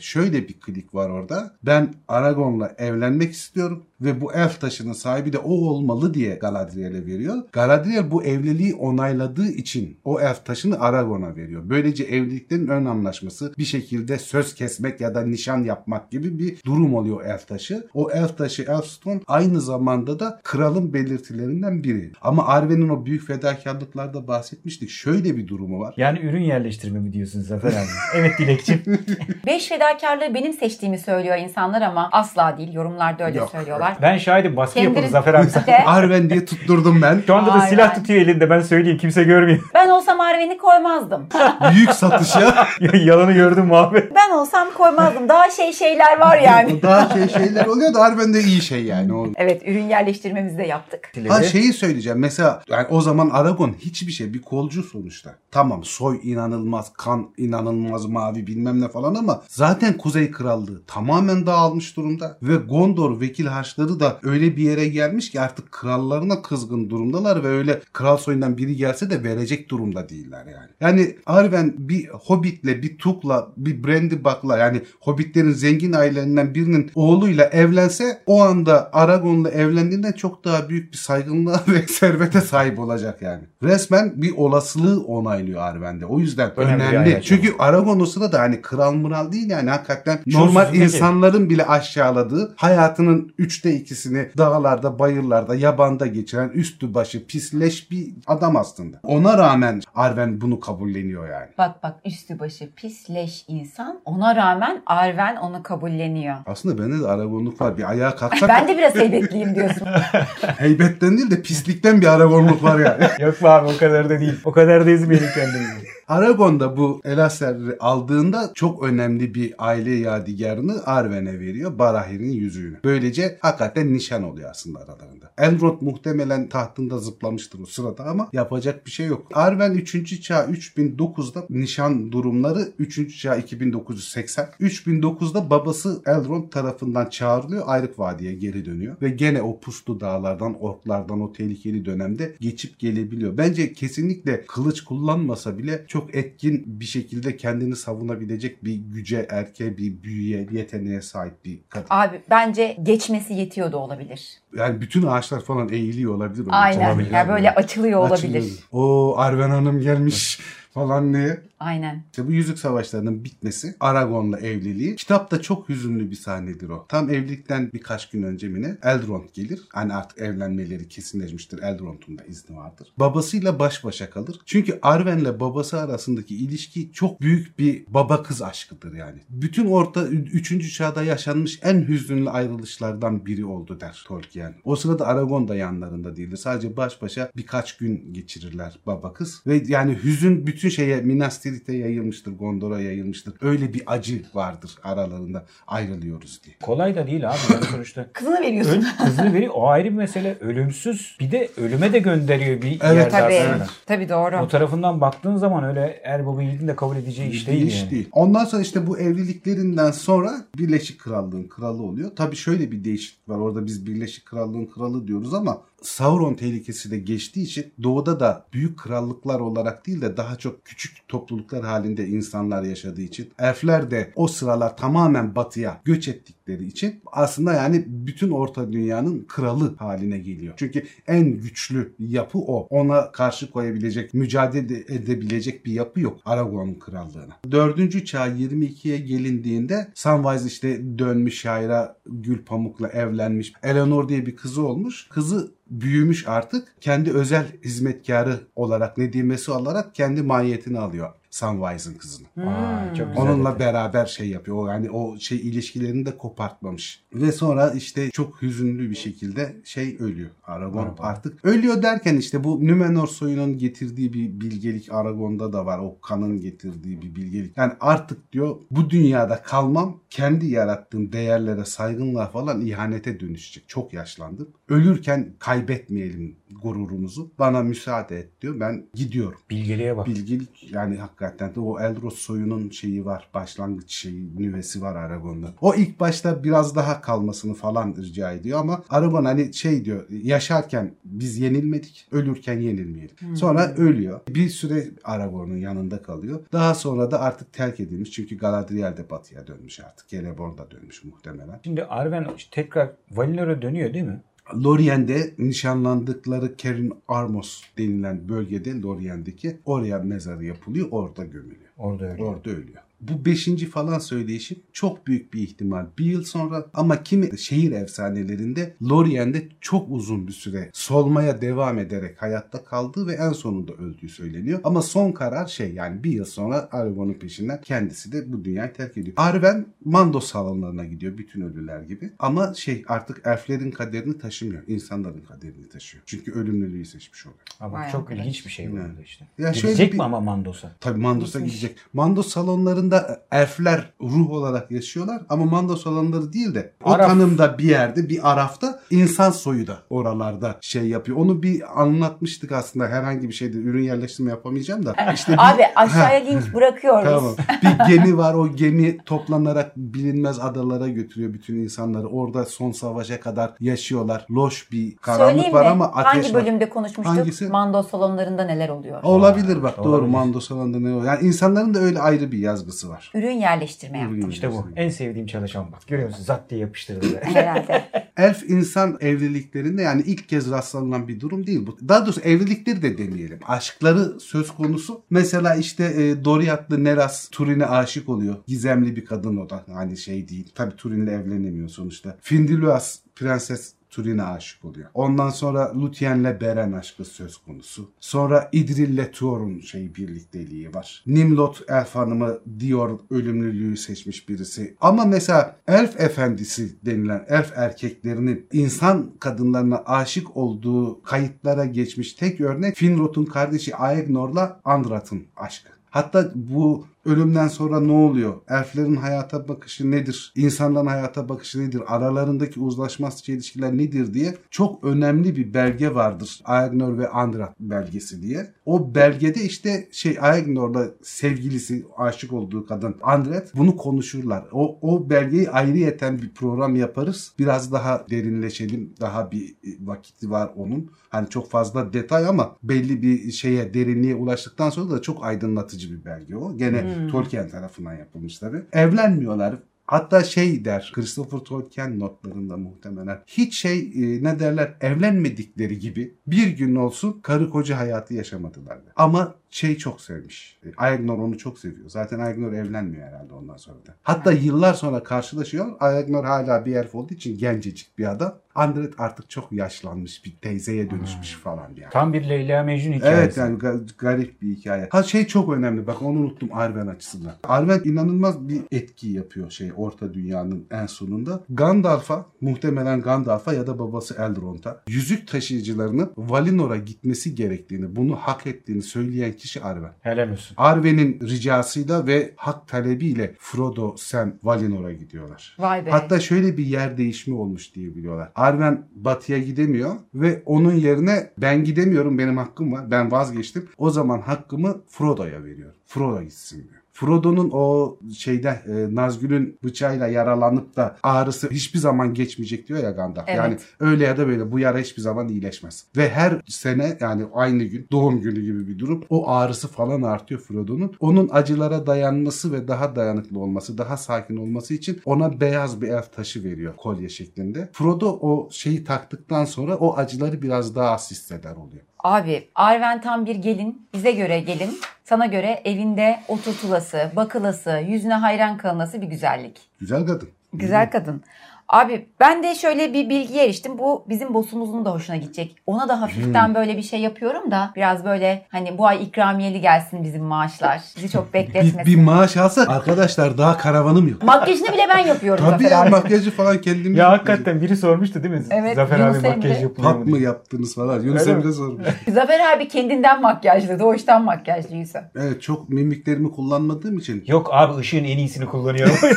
Şöyle 0.00 0.48
bir 0.48 0.60
klik 0.60 0.94
var 0.94 1.10
orada. 1.10 1.54
Ben 1.62 1.94
Aragorn'la 2.08 2.74
evlenmek 2.78 3.32
istiyorum 3.32 3.84
ve 4.00 4.20
bu 4.20 4.32
elf 4.32 4.60
taşının 4.60 4.92
sahibi 4.92 5.32
de 5.32 5.38
o 5.38 5.52
olmalı 5.52 6.14
diye 6.14 6.34
Galadriel'e 6.34 7.06
veriyor. 7.06 7.36
Galadriel 7.52 8.10
bu 8.10 8.24
evliliği 8.24 8.74
onayladığı 8.74 9.48
için 9.48 9.98
o 10.04 10.20
elf 10.20 10.44
taşını 10.44 10.80
Aragorn'a 10.80 11.36
veriyor. 11.36 11.62
Böylece 11.64 12.04
evliliklerin 12.04 12.66
ön 12.66 12.84
anlaşması 12.84 13.54
bir 13.58 13.64
şekilde 13.64 14.18
söz 14.18 14.54
kesmek 14.54 15.00
ya 15.00 15.14
da 15.14 15.22
nişan 15.22 15.64
yapmak 15.64 16.10
gibi 16.10 16.38
bir 16.38 16.58
durum 16.66 16.94
oluyor 16.94 17.24
elf 17.24 17.48
taşı. 17.48 17.86
O 17.94 18.10
elf 18.10 18.38
taşı 18.38 18.62
Elfstone 18.62 19.20
aynı 19.26 19.60
zamanda 19.60 20.20
da 20.20 20.40
kralın 20.44 20.94
belirtilerinden 20.94 21.84
biri. 21.84 22.12
Ama 22.20 22.46
Arwen'in 22.46 22.88
o 22.88 23.06
büyük 23.06 23.26
fedakarlıklarda 23.26 24.26
bahsetmiştik. 24.28 24.90
Şöyle 24.90 25.36
bir 25.36 25.48
durumu 25.48 25.80
var. 25.80 25.94
Yani 25.96 26.18
ürün 26.18 26.42
yerleştirme 26.42 27.00
mi 27.00 27.12
diyorsun 27.12 27.40
Zafer 27.40 27.68
abi? 27.68 27.88
evet 28.14 28.32
Dilekçim. 28.48 28.82
Beş 29.46 29.68
fedakarlığı 29.68 30.34
benim 30.34 30.52
seçtiğimi 30.52 30.98
söylüyor 30.98 31.36
insanlar 31.36 31.82
ama 31.82 32.08
asla 32.12 32.58
değil. 32.58 32.72
Yorumlarda 32.72 33.24
öyle 33.24 33.38
Yok. 33.38 33.50
söylüyorlar. 33.50 33.96
Ben 34.02 34.18
şahidim 34.18 34.56
baskı 34.56 34.74
Kendileri- 34.74 34.84
yapıldı 34.94 35.08
Zafer 35.12 35.34
abi. 35.34 35.46
De, 35.66 35.78
Arwen 35.86 36.30
diye 36.30 36.44
tutturdum 36.44 37.02
ben. 37.02 37.22
Şu 37.26 37.34
anda 37.34 37.50
da 37.50 37.54
Aynen. 37.54 37.66
silah 37.66 37.94
tutuyor 37.94 38.20
elinde 38.20 38.50
ben 38.50 38.60
söyleyeyim 38.60 38.98
kimse 38.98 39.24
görmüyor. 39.24 39.70
ben 39.74 39.88
olsam 39.88 40.20
Arven'i 40.20 40.58
koymazdım. 40.58 41.26
Büyük 41.74 41.90
satış 41.92 42.36
ya. 42.36 42.66
Yalanı 43.04 43.32
gördün 43.32 43.64
mü 43.64 43.74
abi? 43.74 44.10
Ben 44.14 44.30
olsam 44.30 44.68
koymazdım. 44.78 45.28
Daha 45.28 45.50
şey 45.50 45.72
şeyler 45.72 46.18
var 46.20 46.38
yani. 46.38 46.82
Daha 46.82 47.08
şey 47.14 47.28
şeyler 47.28 47.66
oluyor 47.66 47.94
da 47.94 48.00
Arwen'de 48.00 48.40
iyi 48.40 48.60
şey 48.62 48.84
yani. 48.84 49.14
O. 49.14 49.26
Evet 49.36 49.62
ürün 49.66 49.84
yerleştirmemizi 49.88 50.58
de 50.58 50.66
yaptık. 50.66 51.12
Ha 51.28 51.42
şeyi 51.42 51.72
söyleyeceğim. 51.72 52.18
Mesela 52.18 52.62
yani 52.68 52.86
o 52.90 53.00
zaman 53.00 53.30
Aragon 53.30 53.74
hiçbir 53.78 54.12
şey 54.12 54.34
bir 54.34 54.42
kolcu 54.42 54.82
sonuçta. 54.82 55.34
Tamam 55.50 55.84
soy 55.84 56.20
inanılmaz, 56.22 56.92
kan 56.92 57.28
inanılmaz 57.36 58.06
mavi 58.06 58.37
bilmem 58.46 58.80
ne 58.80 58.88
falan 58.88 59.14
ama 59.14 59.42
zaten 59.48 59.96
Kuzey 59.96 60.30
Krallığı 60.30 60.82
tamamen 60.86 61.46
dağılmış 61.46 61.96
durumda. 61.96 62.38
Ve 62.42 62.56
Gondor 62.56 63.20
vekil 63.20 63.46
harçları 63.46 64.00
da 64.00 64.18
öyle 64.22 64.56
bir 64.56 64.62
yere 64.62 64.88
gelmiş 64.88 65.30
ki 65.30 65.40
artık 65.40 65.72
krallarına 65.72 66.42
kızgın 66.42 66.90
durumdalar 66.90 67.44
ve 67.44 67.48
öyle 67.48 67.80
kral 67.92 68.16
soyundan 68.16 68.58
biri 68.58 68.76
gelse 68.76 69.10
de 69.10 69.22
verecek 69.22 69.70
durumda 69.70 70.08
değiller 70.08 70.46
yani. 70.46 70.70
Yani 70.80 71.16
Arwen 71.26 71.74
bir 71.78 72.08
Hobbit'le, 72.08 72.82
bir 72.82 72.98
Tuk'la, 72.98 73.48
bir 73.56 73.84
Brandybuck'la 73.84 74.58
yani 74.58 74.82
Hobbitlerin 75.00 75.52
zengin 75.52 75.92
ailelerinden 75.92 76.54
birinin 76.54 76.90
oğluyla 76.94 77.44
evlense 77.44 78.22
o 78.26 78.42
anda 78.42 78.90
Aragon'la 78.92 79.50
evlendiğinden 79.50 80.12
çok 80.12 80.44
daha 80.44 80.68
büyük 80.68 80.92
bir 80.92 80.98
saygınlığa 80.98 81.62
ve 81.68 81.86
servete 81.86 82.40
sahip 82.40 82.78
olacak 82.78 83.22
yani. 83.22 83.42
Resmen 83.62 84.12
bir 84.22 84.32
olasılığı 84.36 85.04
onaylıyor 85.04 85.60
Arwen'de. 85.60 86.06
O 86.06 86.18
yüzden 86.20 86.50
Önemli 86.56 86.84
önemli. 86.84 87.20
Çünkü 87.22 87.54
Aragon 87.58 88.00
o 88.00 88.06
sırada 88.06 88.27
hani 88.36 88.62
kral 88.62 88.92
mıral 88.92 89.32
değil 89.32 89.50
yani 89.50 89.70
hakikaten 89.70 90.18
normal 90.26 90.74
insanların 90.74 91.50
bile 91.50 91.66
aşağıladığı 91.66 92.54
hayatının 92.56 93.34
üçte 93.38 93.74
ikisini 93.74 94.28
dağlarda, 94.38 94.98
bayırlarda, 94.98 95.54
yabanda 95.54 96.06
geçiren 96.06 96.48
üstü 96.48 96.94
başı 96.94 97.26
pisleş 97.26 97.90
bir 97.90 98.08
adam 98.26 98.56
aslında. 98.56 99.00
Ona 99.02 99.38
rağmen 99.38 99.80
Arwen 99.94 100.40
bunu 100.40 100.60
kabulleniyor 100.60 101.28
yani. 101.28 101.48
Bak 101.58 101.82
bak 101.82 101.96
üstü 102.04 102.38
başı 102.38 102.70
pis 102.76 103.10
leş 103.10 103.44
insan. 103.48 104.00
Ona 104.04 104.36
rağmen 104.36 104.82
Arven 104.86 105.36
onu 105.36 105.62
kabulleniyor. 105.62 106.36
Aslında 106.46 106.82
bende 106.82 107.02
de 107.02 107.08
Aragonluk 107.08 107.60
var. 107.60 107.78
Bir 107.78 107.90
ayağa 107.90 108.16
kalksak 108.16 108.48
Ben 108.48 108.68
de 108.68 108.78
biraz 108.78 108.94
heybetliyim 108.94 109.54
diyorsun. 109.54 109.88
heybetten 110.58 111.18
değil 111.18 111.30
de 111.30 111.42
pislikten 111.42 112.00
bir 112.00 112.06
Aragonluk 112.06 112.62
var 112.62 112.78
yani. 112.78 113.22
Yok 113.22 113.34
abi 113.42 113.72
o 113.74 113.78
kadar 113.78 114.10
da 114.10 114.20
değil. 114.20 114.40
O 114.44 114.52
kadar 114.52 114.86
da 114.86 114.90
ezmeyelim 114.90 115.28
kendimizi. 115.34 115.87
Aragon 116.08 116.60
da 116.60 116.76
bu 116.76 117.00
Elaser'i 117.04 117.78
aldığında 117.80 118.50
çok 118.54 118.82
önemli 118.82 119.34
bir 119.34 119.54
aile 119.58 119.94
yadigarını 119.94 120.86
Arwen'e 120.86 121.40
veriyor. 121.40 121.78
Barahir'in 121.78 122.32
yüzüğünü. 122.32 122.76
Böylece 122.84 123.38
hakikaten 123.40 123.94
nişan 123.94 124.22
oluyor 124.22 124.50
aslında 124.50 124.78
aralarında. 124.78 125.30
Elrond 125.38 125.80
muhtemelen 125.80 126.48
tahtında 126.48 126.98
zıplamıştır 126.98 127.60
o 127.60 127.66
sırada 127.66 128.04
ama 128.04 128.28
yapacak 128.32 128.86
bir 128.86 128.90
şey 128.90 129.06
yok. 129.06 129.26
Arwen 129.34 129.74
3. 129.74 130.22
çağ 130.22 130.44
3009'da 130.44 131.46
nişan 131.50 132.12
durumları 132.12 132.68
3. 132.78 133.20
çağ 133.20 133.36
2980. 133.36 134.48
3009'da 134.60 135.50
babası 135.50 136.02
Elrond 136.06 136.50
tarafından 136.50 137.08
çağrılıyor. 137.10 137.62
Ayrık 137.66 137.98
Vadi'ye 137.98 138.34
geri 138.34 138.64
dönüyor. 138.64 138.96
Ve 139.02 139.08
gene 139.08 139.42
o 139.42 139.60
puslu 139.60 140.00
dağlardan, 140.00 140.62
orklardan 140.62 141.20
o 141.20 141.32
tehlikeli 141.32 141.84
dönemde 141.84 142.36
geçip 142.40 142.78
gelebiliyor. 142.78 143.36
Bence 143.38 143.72
kesinlikle 143.72 144.44
kılıç 144.46 144.80
kullanmasa 144.80 145.58
bile 145.58 145.84
çok 145.88 145.97
etkin 146.12 146.64
bir 146.66 146.84
şekilde 146.84 147.36
kendini 147.36 147.76
savunabilecek 147.76 148.64
bir 148.64 148.74
güce, 148.74 149.26
erkeğe, 149.30 149.76
bir 149.76 150.02
büyüye, 150.02 150.48
bir 150.48 150.58
yeteneğe 150.58 151.00
sahip 151.00 151.44
bir 151.44 151.58
kadın. 151.68 151.86
Abi 151.90 152.22
bence 152.30 152.76
geçmesi 152.82 153.34
yetiyor 153.34 153.72
da 153.72 153.76
olabilir. 153.76 154.38
Yani 154.56 154.80
bütün 154.80 155.02
ağaçlar 155.02 155.44
falan 155.44 155.68
eğiliyor 155.68 156.14
olabilir. 156.14 156.46
Aynen. 156.50 156.90
olabilir. 156.90 157.10
Yani 157.10 157.28
böyle 157.28 157.54
açılıyor 157.54 158.00
olabilir. 158.00 158.38
Açılıyor. 158.38 158.68
O 158.72 159.14
Arwen 159.18 159.50
Hanım 159.50 159.80
gelmiş 159.80 160.40
falan 160.74 161.14
diye. 161.14 161.47
Aynen. 161.60 162.04
İşte 162.10 162.26
bu 162.26 162.32
Yüzük 162.32 162.58
Savaşları'nın 162.58 163.24
bitmesi, 163.24 163.76
Aragon'la 163.80 164.38
evliliği. 164.40 164.96
Kitapta 164.96 165.42
çok 165.42 165.68
hüzünlü 165.68 166.10
bir 166.10 166.16
sahnedir 166.16 166.68
o. 166.68 166.86
Tam 166.88 167.10
evlilikten 167.10 167.70
birkaç 167.72 168.10
gün 168.10 168.22
önce 168.22 168.48
mi 168.48 168.62
ne 168.62 168.76
Elrond 168.82 169.28
gelir. 169.34 169.60
Hani 169.68 169.94
artık 169.94 170.18
evlenmeleri 170.18 170.88
kesinleşmiştir. 170.88 171.58
Elrond'un 171.58 172.18
da 172.18 172.24
izni 172.24 172.56
vardır. 172.56 172.92
Babasıyla 172.96 173.58
baş 173.58 173.84
başa 173.84 174.10
kalır. 174.10 174.40
Çünkü 174.46 174.78
Arwen'le 174.82 175.40
babası 175.40 175.80
arasındaki 175.80 176.36
ilişki 176.36 176.92
çok 176.92 177.20
büyük 177.20 177.58
bir 177.58 177.84
baba 177.88 178.22
kız 178.22 178.42
aşkıdır 178.42 178.94
yani. 178.94 179.20
Bütün 179.30 179.66
orta 179.66 180.06
3. 180.06 180.74
çağda 180.74 181.02
yaşanmış 181.02 181.60
en 181.62 181.88
hüzünlü 181.88 182.30
ayrılışlardan 182.30 183.26
biri 183.26 183.44
oldu 183.44 183.80
der 183.80 184.04
Tolkien. 184.06 184.54
O 184.64 184.76
sırada 184.76 185.06
Aragon 185.06 185.48
da 185.48 185.56
yanlarında 185.56 186.16
değildir. 186.16 186.36
Sadece 186.36 186.76
baş 186.76 187.02
başa 187.02 187.30
birkaç 187.36 187.76
gün 187.76 188.14
geçirirler 188.14 188.78
baba 188.86 189.12
kız. 189.12 189.42
Ve 189.46 189.62
yani 189.66 189.98
hüzün 190.02 190.46
bütün 190.46 190.68
şeye 190.68 191.00
Minas 191.00 191.38
Tirith'e 191.48 191.72
yayılmıştır, 191.76 192.32
Gondor'a 192.32 192.80
yayılmıştır. 192.80 193.34
Öyle 193.40 193.74
bir 193.74 193.82
acı 193.86 194.22
vardır 194.34 194.70
aralarında 194.84 195.44
ayrılıyoruz 195.66 196.40
diye. 196.44 196.56
Kolay 196.62 196.96
da 196.96 197.06
değil 197.06 197.28
abi. 197.30 197.36
Yani 197.52 197.64
sonuçta 197.64 198.06
Kızını 198.12 198.40
veriyorsun. 198.40 198.72
Ön, 198.72 199.04
kızını 199.06 199.34
veriyor. 199.34 199.52
O 199.56 199.68
ayrı 199.68 199.88
bir 199.88 199.94
mesele. 199.94 200.38
Ölümsüz. 200.40 201.16
Bir 201.20 201.30
de 201.30 201.50
ölüme 201.56 201.92
de 201.92 201.98
gönderiyor 201.98 202.62
bir 202.62 202.78
Evet, 202.82 202.82
yerde 202.82 203.08
Tabii. 203.08 203.34
aslında. 203.34 203.66
Tabii 203.86 204.08
doğru. 204.08 204.36
O 204.36 204.48
tarafından 204.48 205.00
baktığın 205.00 205.36
zaman 205.36 205.64
öyle 205.64 206.00
er 206.04 206.26
baba 206.26 206.42
yiğidin 206.42 206.68
de 206.68 206.76
kabul 206.76 206.96
edeceği 206.96 207.30
iş 207.30 207.46
değil 207.46 207.66
İş 207.66 207.80
yani. 207.80 207.90
değil. 207.90 208.08
Ondan 208.12 208.44
sonra 208.44 208.62
işte 208.62 208.86
bu 208.86 208.98
evliliklerinden 208.98 209.90
sonra 209.90 210.32
Birleşik 210.58 211.00
Krallığın 211.00 211.44
kralı 211.48 211.82
oluyor. 211.82 212.10
Tabii 212.16 212.36
şöyle 212.36 212.70
bir 212.70 212.84
değişiklik 212.84 213.28
var. 213.28 213.36
Orada 213.38 213.66
biz 213.66 213.86
Birleşik 213.86 214.26
Krallığın 214.26 214.66
kralı 214.66 215.06
diyoruz 215.06 215.34
ama 215.34 215.60
Sauron 215.82 216.34
tehlikesi 216.34 216.90
de 216.90 216.98
geçtiği 216.98 217.42
için 217.42 217.72
doğuda 217.82 218.20
da 218.20 218.46
büyük 218.52 218.78
krallıklar 218.78 219.40
olarak 219.40 219.86
değil 219.86 220.02
de 220.02 220.16
daha 220.16 220.36
çok 220.36 220.64
küçük 220.64 221.08
topluluklar 221.08 221.64
halinde 221.64 222.06
insanlar 222.06 222.62
yaşadığı 222.62 223.00
için 223.00 223.30
elfler 223.38 223.90
de 223.90 224.12
o 224.16 224.28
sıralar 224.28 224.76
tamamen 224.76 225.34
batıya 225.36 225.80
göç 225.84 226.08
ettikleri 226.08 226.66
için 226.66 227.00
aslında 227.12 227.52
yani 227.52 227.84
bütün 227.86 228.30
orta 228.30 228.72
dünyanın 228.72 229.24
kralı 229.28 229.76
haline 229.76 230.18
geliyor. 230.18 230.54
Çünkü 230.56 230.84
en 231.06 231.24
güçlü 231.30 231.94
yapı 231.98 232.38
o. 232.38 232.66
Ona 232.70 233.12
karşı 233.12 233.50
koyabilecek, 233.50 234.14
mücadele 234.14 234.78
edebilecek 234.88 235.66
bir 235.66 235.72
yapı 235.72 236.00
yok 236.00 236.20
Aragorn'un 236.24 236.74
krallığına. 236.74 237.36
Dördüncü 237.50 238.04
çağ 238.04 238.28
22'ye 238.28 238.98
gelindiğinde 238.98 239.88
Samwise 239.94 240.46
işte 240.46 240.98
dönmüş 240.98 241.40
şaira 241.40 241.96
Gül 242.06 242.44
Pamuk'la 242.44 242.88
evlenmiş. 242.88 243.52
Eleanor 243.62 244.08
diye 244.08 244.26
bir 244.26 244.36
kızı 244.36 244.66
olmuş. 244.66 245.08
Kızı 245.08 245.57
büyümüş 245.70 246.28
artık. 246.28 246.74
Kendi 246.80 247.12
özel 247.12 247.46
hizmetkarı 247.64 248.40
olarak, 248.56 248.98
nedimesi 248.98 249.50
olarak 249.50 249.94
kendi 249.94 250.22
mahiyetini 250.22 250.78
alıyor. 250.78 251.12
Samwise'ın 251.30 251.94
kızını. 251.94 252.26
Aa, 252.36 252.94
çok 252.94 253.08
güzel. 253.08 253.22
Onunla 253.22 253.54
detay. 253.54 253.66
beraber 253.66 254.06
şey 254.06 254.28
yapıyor. 254.28 254.56
O 254.56 254.68
yani 254.68 254.90
o 254.90 255.18
şey 255.18 255.38
ilişkilerini 255.38 256.06
de 256.06 256.18
kopartmamış. 256.18 257.02
Ve 257.14 257.32
sonra 257.32 257.70
işte 257.70 258.10
çok 258.10 258.42
hüzünlü 258.42 258.90
bir 258.90 258.94
şekilde 258.96 259.56
şey 259.64 259.96
ölüyor. 260.00 260.30
Aragon 260.44 260.82
Aragorn. 260.82 261.06
artık 261.06 261.44
ölüyor 261.44 261.82
derken 261.82 262.16
işte 262.16 262.44
bu 262.44 262.66
Numenor 262.66 263.06
soyunun 263.06 263.58
getirdiği 263.58 264.12
bir 264.12 264.40
bilgelik 264.40 264.92
Aragon'da 264.92 265.52
da 265.52 265.66
var. 265.66 265.78
O 265.78 266.00
kanın 266.00 266.40
getirdiği 266.40 267.02
bir 267.02 267.14
bilgelik. 267.14 267.56
Yani 267.56 267.72
artık 267.80 268.32
diyor 268.32 268.56
bu 268.70 268.90
dünyada 268.90 269.42
kalmam 269.42 270.00
kendi 270.10 270.46
yarattığım 270.46 271.12
değerlere 271.12 271.64
saygınlığa 271.64 272.26
falan 272.26 272.60
ihanete 272.60 273.20
dönüşecek. 273.20 273.68
Çok 273.68 273.92
yaşlandım. 273.92 274.48
Ölürken 274.68 275.34
kaybetmeyelim 275.38 276.36
gururumuzu. 276.62 277.30
Bana 277.38 277.62
müsaade 277.62 278.18
et 278.18 278.28
diyor. 278.42 278.60
Ben 278.60 278.86
gidiyorum 278.94 279.40
Bilgeliğe 279.50 279.96
bak. 279.96 280.06
bilgilik 280.06 280.72
yani 280.72 280.96
hakikaten 281.20 281.54
de 281.54 281.60
o 281.60 281.80
Eldros 281.80 282.14
soyunun 282.14 282.70
şeyi 282.70 283.04
var. 283.04 283.28
Başlangıç 283.34 283.92
şeyi, 283.92 284.36
nüvesi 284.38 284.82
var 284.82 284.96
Aragon'da. 284.96 285.54
O 285.60 285.74
ilk 285.74 286.00
başta 286.00 286.44
biraz 286.44 286.76
daha 286.76 287.00
kalmasını 287.00 287.54
falan 287.54 287.94
rica 287.98 288.32
ediyor 288.32 288.60
ama 288.60 288.82
Aragon 288.90 289.24
hani 289.24 289.54
şey 289.54 289.84
diyor 289.84 290.06
yaşarken 290.10 290.94
biz 291.04 291.38
yenilmedik, 291.38 292.08
ölürken 292.12 292.60
yenilmeyelim. 292.60 293.36
Sonra 293.36 293.74
ölüyor. 293.74 294.20
Bir 294.28 294.48
süre 294.48 294.84
Aragon'un 295.04 295.56
yanında 295.56 296.02
kalıyor. 296.02 296.40
Daha 296.52 296.74
sonra 296.74 297.10
da 297.10 297.20
artık 297.20 297.52
terk 297.52 297.80
edilmiş 297.80 298.10
çünkü 298.10 298.38
Galadriel 298.38 298.96
de 298.96 299.10
batıya 299.10 299.46
dönmüş 299.46 299.80
artık. 299.80 300.08
Celeborn 300.08 300.58
da 300.58 300.70
dönmüş 300.70 301.04
muhtemelen. 301.04 301.60
Şimdi 301.64 301.84
Arwen 301.84 302.26
tekrar 302.50 302.90
Valinor'a 303.10 303.62
dönüyor 303.62 303.94
değil 303.94 304.04
mi? 304.04 304.20
Lorien'de 304.54 305.34
nişanlandıkları 305.38 306.56
Kerin 306.56 306.92
Armos 307.08 307.62
denilen 307.78 308.28
bölgede 308.28 308.80
Lorien'deki 308.80 309.56
oraya 309.64 309.98
mezarı 309.98 310.44
yapılıyor. 310.44 310.88
Orada 310.90 311.24
gömülüyor. 311.24 311.70
Orada 311.78 312.12
öyle. 312.12 312.22
Orada 312.22 312.50
ölüyor. 312.50 312.82
Bu 313.00 313.24
beşinci 313.24 313.66
falan 313.66 313.98
söyleyişim 313.98 314.58
çok 314.72 315.06
büyük 315.06 315.34
bir 315.34 315.40
ihtimal. 315.42 315.86
Bir 315.98 316.04
yıl 316.04 316.24
sonra 316.24 316.66
ama 316.74 317.02
kimi 317.02 317.38
şehir 317.38 317.72
efsanelerinde 317.72 318.74
Lorien'de 318.90 319.48
çok 319.60 319.90
uzun 319.90 320.26
bir 320.28 320.32
süre 320.32 320.70
solmaya 320.72 321.40
devam 321.40 321.78
ederek 321.78 322.22
hayatta 322.22 322.64
kaldığı 322.64 323.06
ve 323.06 323.12
en 323.12 323.32
sonunda 323.32 323.72
öldüğü 323.72 324.08
söyleniyor. 324.08 324.60
Ama 324.64 324.82
son 324.82 325.12
karar 325.12 325.46
şey 325.46 325.74
yani 325.74 326.04
bir 326.04 326.10
yıl 326.10 326.24
sonra 326.24 326.68
Aragorn'un 326.72 327.14
peşinden 327.14 327.60
kendisi 327.60 328.12
de 328.12 328.32
bu 328.32 328.44
dünyayı 328.44 328.72
terk 328.72 328.96
ediyor. 328.96 329.14
Arwen 329.16 329.66
Mando 329.84 330.20
salonlarına 330.20 330.84
gidiyor 330.84 331.18
bütün 331.18 331.40
ölüler 331.40 331.82
gibi. 331.82 332.10
Ama 332.18 332.54
şey 332.54 332.84
artık 332.88 333.22
elflerin 333.26 333.70
kaderini 333.70 334.18
taşımıyor. 334.18 334.62
insanların 334.66 335.20
kaderini 335.20 335.68
taşıyor. 335.68 336.02
Çünkü 336.06 336.32
ölümlülüğü 336.32 336.84
seçmiş 336.84 337.26
oluyor. 337.26 337.40
Ama 337.60 337.78
Vay 337.78 337.92
çok 337.92 338.12
ilginç 338.12 338.46
bir 338.46 338.50
şey 338.50 338.64
Evet. 338.66 338.74
burada 338.74 339.02
işte. 339.02 339.26
Ya 339.38 339.48
Gidecek 339.50 339.76
şöyle 339.76 339.92
bir- 339.92 339.96
mi 339.96 340.02
ama 340.04 340.20
Mandos'a? 340.20 340.76
Tabii 340.80 341.00
Mandos'a 341.00 341.40
gidecek. 341.40 341.76
Mando 341.92 342.22
salonlarında 342.22 342.87
elfler 343.32 343.92
ruh 344.00 344.30
olarak 344.30 344.70
yaşıyorlar 344.70 345.22
ama 345.28 345.44
Mando 345.44 345.76
salonları 345.76 346.32
değil 346.32 346.54
de 346.54 346.72
o 346.84 346.90
Araf. 346.90 347.06
tanımda 347.08 347.58
bir 347.58 347.64
yerde 347.64 348.08
bir 348.08 348.32
arafta 348.32 348.80
insan 348.90 349.30
soyu 349.30 349.66
da 349.66 349.78
oralarda 349.90 350.56
şey 350.60 350.88
yapıyor. 350.88 351.18
Onu 351.18 351.42
bir 351.42 351.80
anlatmıştık 351.82 352.52
aslında 352.52 352.86
herhangi 352.88 353.28
bir 353.28 353.32
şeyde 353.34 353.56
ürün 353.56 353.82
yerleştirme 353.82 354.30
yapamayacağım 354.30 354.86
da. 354.86 354.94
İşte 355.14 355.32
bir- 355.32 355.38
Abi 355.54 355.62
aşağıya 355.76 356.20
link 356.24 356.54
bırakıyoruz. 356.54 357.08
Tamam. 357.10 357.34
Bir 357.62 357.94
gemi 357.94 358.16
var. 358.16 358.34
O 358.34 358.48
gemi 358.48 358.98
toplanarak 359.04 359.76
bilinmez 359.76 360.38
adalara 360.40 360.88
götürüyor 360.88 361.32
bütün 361.32 361.54
insanları. 361.54 362.06
Orada 362.08 362.44
son 362.44 362.72
savaşa 362.72 363.20
kadar 363.20 363.52
yaşıyorlar. 363.60 364.26
Loş 364.30 364.72
bir 364.72 364.96
karanlık 364.96 365.30
Söyleyeyim 365.30 365.54
var 365.54 365.62
mi? 365.62 365.68
ama 365.68 365.84
ateş 365.86 366.24
Hangi 366.24 366.34
var. 366.34 366.42
bölümde 366.44 366.68
konuşmuştuk? 366.68 367.16
Hangisi? 367.16 367.48
Mando 367.48 367.82
salonlarında 367.82 368.44
neler 368.44 368.68
oluyor? 368.68 369.02
Olabilir 369.02 369.62
bak 369.62 369.78
doğru. 369.78 369.88
Olabilir. 369.88 370.08
Mando 370.10 370.40
salonunda 370.40 370.78
ne 370.80 370.94
o? 370.96 371.04
Yani 371.04 371.26
insanların 371.26 371.74
da 371.74 371.78
öyle 371.78 371.98
ayrı 372.00 372.32
bir 372.32 372.38
yazgısı 372.38 372.77
var. 372.86 373.10
Ürün 373.14 373.30
yerleştirme 373.30 373.98
yaptım. 373.98 374.20
Ürün 374.20 374.30
İşte 374.30 374.52
bu. 374.52 374.66
En 374.76 374.88
sevdiğim 374.88 375.26
çalışan 375.26 375.72
bak. 375.72 375.86
Görüyor 375.86 376.08
musun? 376.08 376.24
Zat 376.24 376.50
diye 376.50 376.60
yapıştırdı. 376.60 377.06
Herhalde. 377.22 377.84
Elf 378.16 378.50
insan 378.50 378.96
evliliklerinde 379.00 379.82
yani 379.82 380.02
ilk 380.06 380.28
kez 380.28 380.50
rastlanılan 380.50 381.08
bir 381.08 381.20
durum 381.20 381.46
değil 381.46 381.66
bu. 381.66 381.78
Daha 381.88 382.06
doğrusu 382.06 382.20
evlilikleri 382.20 382.82
de 382.82 382.98
demeyelim. 382.98 383.38
Aşkları 383.46 384.20
söz 384.20 384.50
konusu. 384.54 385.02
Mesela 385.10 385.54
işte 385.54 385.84
e, 385.84 386.24
Doriath'lı 386.24 386.84
Neras 386.84 387.28
Turin'e 387.28 387.66
aşık 387.66 388.08
oluyor. 388.08 388.36
Gizemli 388.46 388.96
bir 388.96 389.04
kadın 389.04 389.36
o 389.36 389.50
da. 389.50 389.64
Hani 389.72 389.96
şey 389.96 390.28
değil. 390.28 390.52
Tabii 390.54 390.76
Turin'le 390.76 391.06
evlenemiyor 391.06 391.68
sonuçta. 391.68 392.16
Findiluas 392.20 392.98
Prenses 393.16 393.72
Turin'e 393.98 394.22
aşık 394.22 394.64
oluyor. 394.64 394.90
Ondan 394.94 395.30
sonra 395.30 395.72
Luthien'le 395.74 396.40
Beren 396.40 396.72
aşkı 396.72 397.04
söz 397.04 397.36
konusu. 397.36 397.90
Sonra 398.00 398.48
İdril'le 398.52 399.12
Tuor'un 399.12 399.60
şey 399.60 399.94
birlikteliği 399.94 400.74
var. 400.74 401.04
Nimlot 401.06 401.62
elf 401.68 401.94
hanımı 401.94 402.38
Dior 402.60 402.98
ölümlülüğü 403.10 403.76
seçmiş 403.76 404.28
birisi. 404.28 404.76
Ama 404.80 405.04
mesela 405.04 405.56
elf 405.68 406.00
efendisi 406.00 406.76
denilen 406.86 407.24
elf 407.28 407.52
erkeklerinin 407.56 408.46
insan 408.52 409.10
kadınlarına 409.20 409.82
aşık 409.86 410.36
olduğu 410.36 411.02
kayıtlara 411.02 411.64
geçmiş 411.64 412.12
tek 412.12 412.40
örnek 412.40 412.76
Finrod'un 412.76 413.24
kardeşi 413.24 413.76
Aegnor'la 413.76 414.60
Andrat'ın 414.64 415.22
aşkı. 415.36 415.68
Hatta 415.90 416.30
bu 416.34 416.86
ölümden 417.08 417.48
sonra 417.48 417.80
ne 417.80 417.92
oluyor? 417.92 418.34
Elflerin 418.48 418.96
hayata 418.96 419.48
bakışı 419.48 419.90
nedir? 419.90 420.32
İnsanların 420.36 420.86
hayata 420.86 421.28
bakışı 421.28 421.60
nedir? 421.60 421.82
Aralarındaki 421.86 422.60
uzlaşmaz 422.60 423.28
ilişkiler 423.28 423.78
nedir 423.78 424.14
diye 424.14 424.34
çok 424.50 424.84
önemli 424.84 425.36
bir 425.36 425.54
belge 425.54 425.94
vardır. 425.94 426.40
Aegnor 426.44 426.98
ve 426.98 427.08
Andrat 427.08 427.60
belgesi 427.60 428.22
diye. 428.22 428.52
O 428.66 428.94
belgede 428.94 429.42
işte 429.42 429.88
şey 429.92 430.18
Aegnor'la 430.20 430.88
sevgilisi 431.02 431.86
aşık 431.96 432.32
olduğu 432.32 432.66
kadın 432.66 432.96
Andret 433.02 433.52
bunu 433.54 433.76
konuşurlar. 433.76 434.44
O, 434.52 434.78
o 434.82 435.10
belgeyi 435.10 435.50
ayrıyeten 435.50 436.22
bir 436.22 436.34
program 436.34 436.76
yaparız. 436.76 437.32
Biraz 437.38 437.72
daha 437.72 438.06
derinleşelim. 438.10 438.94
Daha 439.00 439.32
bir 439.32 439.56
vakiti 439.80 440.30
var 440.30 440.50
onun. 440.56 440.90
Hani 441.08 441.28
çok 441.28 441.50
fazla 441.50 441.92
detay 441.92 442.26
ama 442.26 442.56
belli 442.62 443.02
bir 443.02 443.30
şeye 443.30 443.74
derinliğe 443.74 444.14
ulaştıktan 444.14 444.70
sonra 444.70 444.90
da 444.90 445.02
çok 445.02 445.24
aydınlatıcı 445.24 445.92
bir 445.92 446.04
belge 446.04 446.36
o. 446.36 446.56
Gene 446.56 446.97
Tolkien 447.06 447.48
tarafından 447.48 447.94
yapılmış 447.94 448.38
tabii. 448.38 448.62
Evlenmiyorlar. 448.72 449.54
Hatta 449.88 450.24
şey 450.24 450.64
der 450.64 450.90
Christopher 450.94 451.38
Tolkien 451.38 452.00
notlarında 452.00 452.56
muhtemelen 452.56 453.18
hiç 453.26 453.58
şey 453.58 453.78
e, 453.78 454.22
ne 454.22 454.38
derler 454.38 454.74
evlenmedikleri 454.80 455.78
gibi 455.78 456.14
bir 456.26 456.46
gün 456.46 456.74
olsun 456.74 457.20
karı 457.22 457.50
koca 457.50 457.78
hayatı 457.78 458.14
yaşamadılar. 458.14 458.76
der. 458.86 458.92
Ama 458.96 459.34
şey 459.50 459.76
çok 459.76 460.00
sevmiş. 460.00 460.58
E, 460.64 460.68
Aegnor 460.76 461.18
onu 461.18 461.38
çok 461.38 461.58
seviyor. 461.58 461.88
Zaten 461.88 462.18
Aegnor 462.18 462.52
evlenmiyor 462.52 463.08
herhalde 463.08 463.34
ondan 463.34 463.56
sonra 463.56 463.86
da. 463.86 463.94
Hatta 464.02 464.32
yıllar 464.32 464.74
sonra 464.74 465.02
karşılaşıyor. 465.02 465.66
Aegnor 465.80 466.24
hala 466.24 466.66
bir 466.66 466.76
elf 466.76 466.94
olduğu 466.94 467.14
için 467.14 467.38
gencecik 467.38 467.98
bir 467.98 468.10
adam. 468.10 468.38
Andret 468.58 468.94
artık 468.98 469.30
çok 469.30 469.52
yaşlanmış 469.52 470.24
bir 470.24 470.36
teyzeye 470.36 470.90
dönüşmüş 470.90 471.32
falan 471.32 471.68
yani. 471.76 471.90
Tam 471.90 472.12
bir 472.12 472.28
Leyla 472.28 472.62
Mecnun 472.62 472.92
hikayesi. 472.92 473.20
Evet 473.22 473.36
yani 473.36 473.58
ga- 473.58 473.96
garip 473.98 474.42
bir 474.42 474.56
hikaye. 474.56 474.88
Ha 474.92 475.02
şey 475.02 475.26
çok 475.26 475.52
önemli 475.52 475.86
bak 475.86 476.02
onu 476.02 476.18
unuttum 476.18 476.48
Arwen 476.52 476.86
açısından. 476.86 477.32
Arwen 477.44 477.80
inanılmaz 477.84 478.48
bir 478.48 478.60
etki 478.72 479.08
yapıyor 479.08 479.50
şey 479.50 479.70
orta 479.76 480.14
dünyanın 480.14 480.66
en 480.70 480.86
sonunda. 480.86 481.40
Gandalf'a 481.50 482.26
muhtemelen 482.40 483.00
Gandalf'a 483.00 483.52
ya 483.52 483.66
da 483.66 483.78
babası 483.78 484.14
Elrond'a 484.14 484.82
yüzük 484.88 485.28
taşıyıcılarının 485.28 486.12
Valinor'a 486.16 486.76
gitmesi 486.76 487.34
gerektiğini, 487.34 487.96
bunu 487.96 488.16
hak 488.16 488.46
ettiğini 488.46 488.82
söyleyen 488.82 489.32
kişi 489.32 489.62
Arwen. 489.62 489.92
Helal 490.00 490.30
olsun. 490.30 490.54
Arwen'in 490.56 491.20
ricasıyla 491.20 492.06
ve 492.06 492.32
hak 492.36 492.68
talebiyle 492.68 493.34
Frodo, 493.38 493.96
Sam 493.96 494.32
Valinor'a 494.42 494.92
gidiyorlar. 494.92 495.56
Vay 495.58 495.86
be. 495.86 495.90
Hatta 495.90 496.20
şöyle 496.20 496.56
bir 496.56 496.66
yer 496.66 496.98
değişimi 496.98 497.36
olmuş 497.36 497.74
diye 497.74 497.94
biliyorlar. 497.94 498.30
Arwen 498.48 498.86
batıya 498.94 499.38
gidemiyor 499.38 499.96
ve 500.14 500.42
onun 500.46 500.74
yerine 500.74 501.30
ben 501.38 501.64
gidemiyorum 501.64 502.18
benim 502.18 502.36
hakkım 502.36 502.72
var 502.72 502.90
ben 502.90 503.10
vazgeçtim. 503.10 503.68
O 503.78 503.90
zaman 503.90 504.20
hakkımı 504.20 504.82
Frodo'ya 504.88 505.44
veriyorum. 505.44 505.74
Frodo 505.86 506.22
gitsin 506.22 506.68
diyor. 506.68 506.82
Frodo'nun 506.98 507.50
o 507.52 507.98
şeyde 508.14 508.48
e, 508.48 508.94
Nazgül'ün 508.94 509.58
bıçağıyla 509.64 510.06
yaralanıp 510.06 510.76
da 510.76 510.96
ağrısı 511.02 511.50
hiçbir 511.50 511.78
zaman 511.78 512.14
geçmeyecek 512.14 512.68
diyor 512.68 512.82
ya 512.82 512.90
Gandalf. 512.90 513.24
Evet. 513.28 513.38
Yani 513.38 513.56
öyle 513.80 514.04
ya 514.04 514.16
da 514.16 514.26
böyle 514.28 514.52
bu 514.52 514.58
yara 514.58 514.78
hiçbir 514.78 515.02
zaman 515.02 515.28
iyileşmez. 515.28 515.84
Ve 515.96 516.08
her 516.08 516.42
sene 516.46 516.98
yani 517.00 517.24
aynı 517.34 517.64
gün 517.64 517.86
doğum 517.92 518.20
günü 518.20 518.40
gibi 518.40 518.68
bir 518.68 518.78
durum 518.78 519.04
o 519.10 519.28
ağrısı 519.28 519.68
falan 519.68 520.02
artıyor 520.02 520.40
Frodo'nun. 520.40 520.94
Onun 521.00 521.28
acılara 521.32 521.86
dayanması 521.86 522.52
ve 522.52 522.68
daha 522.68 522.96
dayanıklı 522.96 523.38
olması, 523.38 523.78
daha 523.78 523.96
sakin 523.96 524.36
olması 524.36 524.74
için 524.74 525.00
ona 525.04 525.40
beyaz 525.40 525.82
bir 525.82 525.88
elf 525.88 526.12
taşı 526.12 526.44
veriyor 526.44 526.76
kolye 526.76 527.08
şeklinde. 527.08 527.68
Frodo 527.72 528.18
o 528.20 528.48
şeyi 528.50 528.84
taktıktan 528.84 529.44
sonra 529.44 529.76
o 529.76 529.96
acıları 529.96 530.42
biraz 530.42 530.76
daha 530.76 530.90
az 530.90 531.10
hisseder 531.10 531.56
oluyor. 531.56 531.82
Abi 531.98 532.48
Arwen 532.54 533.00
tam 533.00 533.26
bir 533.26 533.36
gelin. 533.36 533.88
Bize 533.94 534.12
göre 534.12 534.40
gelin. 534.40 534.80
Sana 535.04 535.26
göre 535.26 535.62
evinde 535.64 536.20
oturtulası, 536.28 537.10
bakılası, 537.16 537.70
yüzüne 537.88 538.14
hayran 538.14 538.56
kalınası 538.56 539.02
bir 539.02 539.06
güzellik. 539.06 539.60
Güzel 539.80 540.06
kadın. 540.06 540.28
Güzel 540.52 540.90
kadın. 540.90 541.22
Abi 541.68 542.08
ben 542.20 542.42
de 542.42 542.54
şöyle 542.54 542.92
bir 542.92 543.08
bilgiye 543.08 543.44
eriştim. 543.44 543.78
Bu 543.78 544.04
bizim 544.08 544.34
boss'umuzun 544.34 544.84
da 544.84 544.90
hoşuna 544.92 545.16
gidecek. 545.16 545.56
Ona 545.66 545.88
da 545.88 546.00
hafiften 546.00 546.54
böyle 546.54 546.76
bir 546.76 546.82
şey 546.82 547.00
yapıyorum 547.00 547.50
da 547.50 547.72
biraz 547.76 548.04
böyle 548.04 548.46
hani 548.48 548.78
bu 548.78 548.86
ay 548.86 549.02
ikramiyeli 549.02 549.60
gelsin 549.60 550.04
bizim 550.04 550.22
maaşlar. 550.24 550.80
Bizi 550.96 551.10
çok 551.10 551.28
Bir, 551.28 551.32
bekletmesin. 551.32 551.84
bir 551.86 551.96
maaş 551.96 552.36
alsa 552.36 552.64
arkadaşlar 552.68 553.38
daha 553.38 553.56
karavanım 553.58 554.08
yok. 554.08 554.22
Makyajını 554.22 554.68
bile 554.68 554.86
ben 554.88 554.98
yapıyorum 554.98 555.44
Tabii 555.50 555.62
Zafer 555.62 555.76
ya 555.76 555.82
abi. 555.82 555.90
makyajı 555.90 556.30
falan 556.30 556.60
kendim 556.60 556.94
Ya 556.94 557.10
hakikaten 557.10 557.60
biri 557.60 557.76
sormuştu 557.76 558.22
değil 558.22 558.34
mi? 558.34 558.42
Evet, 558.50 558.76
Zafer 558.76 558.98
Yunus 558.98 559.16
abi 559.18 559.28
makyaj 559.28 559.56
Emre. 559.62 559.72
Pat 559.74 559.96
mu? 559.98 560.04
mı 560.04 560.18
yaptınız 560.18 560.74
falan. 560.74 561.00
Yunus? 561.00 561.26
Emre 561.26 561.52
sormuş. 561.52 561.86
Zafer 562.14 562.56
abi 562.56 562.68
kendinden 562.68 563.22
makyajlı, 563.22 563.78
doğuştan 563.78 564.24
makyajlı 564.24 564.76
Yusuf. 564.76 565.02
Evet 565.16 565.42
çok 565.42 565.68
mimiklerimi 565.68 566.30
kullanmadığım 566.30 566.98
için 566.98 567.24
Yok 567.26 567.48
abi 567.52 567.74
ışığın 567.76 568.04
en 568.04 568.18
iyisini 568.18 568.46
kullanıyorum. 568.46 568.94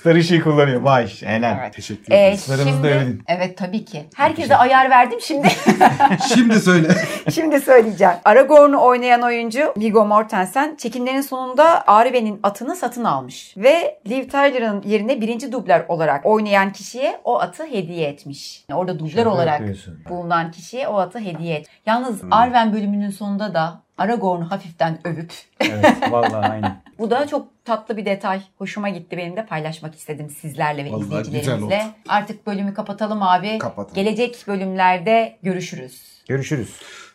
Star 0.00 0.14
ışığı 0.14 0.42
kullanıyor. 0.42 0.80
Vay 0.80 1.08
helal. 1.24 1.56
Evet. 1.60 1.74
teşekkür 1.74 2.12
Ee, 2.12 2.16
ederim. 2.16 2.38
Sarımızı 2.38 2.82
da 2.82 2.86
öyle 2.88 3.06
evet 3.28 3.58
tabii 3.58 3.84
ki. 3.84 4.06
Herkese 4.16 4.56
ayar 4.56 4.90
verdim 4.90 5.18
şimdi. 5.22 5.48
Şimdi 6.34 6.60
söyle. 6.60 6.88
Şimdi 7.30 7.60
söyleyeceğim. 7.60 8.14
Aragorn'u 8.24 8.80
oynayan 8.84 9.22
oyuncu 9.22 9.74
Viggo 9.76 10.04
Mortensen 10.06 10.76
çekimlerin 10.76 11.20
sonunda 11.20 11.86
Arwen'in 11.86 12.40
atını 12.42 12.76
satın 12.76 13.04
almış. 13.04 13.54
Ve 13.56 13.98
Liv 14.08 14.28
Tyler'ın 14.28 14.82
yerine 14.82 15.20
birinci 15.20 15.52
dublör 15.52 15.84
olarak 15.88 16.26
oynayan 16.26 16.72
kişiye 16.72 17.20
o 17.24 17.40
atı 17.40 17.64
hediye 17.66 18.08
etmiş. 18.08 18.64
Yani 18.68 18.78
orada 18.80 18.98
dublör 18.98 19.10
Şaka 19.10 19.30
olarak 19.30 19.60
yapıyorsun. 19.60 19.98
bulunan 20.08 20.50
kişiye 20.50 20.88
o 20.88 20.98
atı 20.98 21.18
hediye 21.18 21.56
et. 21.56 21.66
Yalnız 21.86 22.20
Arwen 22.30 22.72
bölümünün 22.72 23.10
sonunda 23.10 23.54
da 23.54 23.82
Aragorn'u 23.98 24.50
hafiften 24.50 24.98
övüp 25.04 25.32
Evet 25.60 25.94
vallahi 26.10 26.46
aynen. 26.50 26.82
Bu 27.00 27.10
da 27.10 27.26
çok 27.26 27.64
tatlı 27.64 27.96
bir 27.96 28.04
detay. 28.04 28.42
Hoşuma 28.58 28.88
gitti 28.88 29.16
benim 29.16 29.36
de 29.36 29.46
paylaşmak 29.46 29.94
istedim 29.94 30.30
sizlerle 30.30 30.84
ve 30.84 30.90
Vallahi 30.90 31.04
güzel 31.04 31.20
izleyicilerimizle. 31.20 31.74
oldu. 31.76 31.94
Artık 32.08 32.46
bölümü 32.46 32.74
kapatalım 32.74 33.22
abi. 33.22 33.58
Kapatalım. 33.58 33.94
Gelecek 33.94 34.44
bölümlerde 34.48 35.38
görüşürüz. 35.42 36.22
Görüşürüz. 36.28 36.70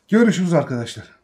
Görüşürüz 0.10 0.54
arkadaşlar. 0.54 1.15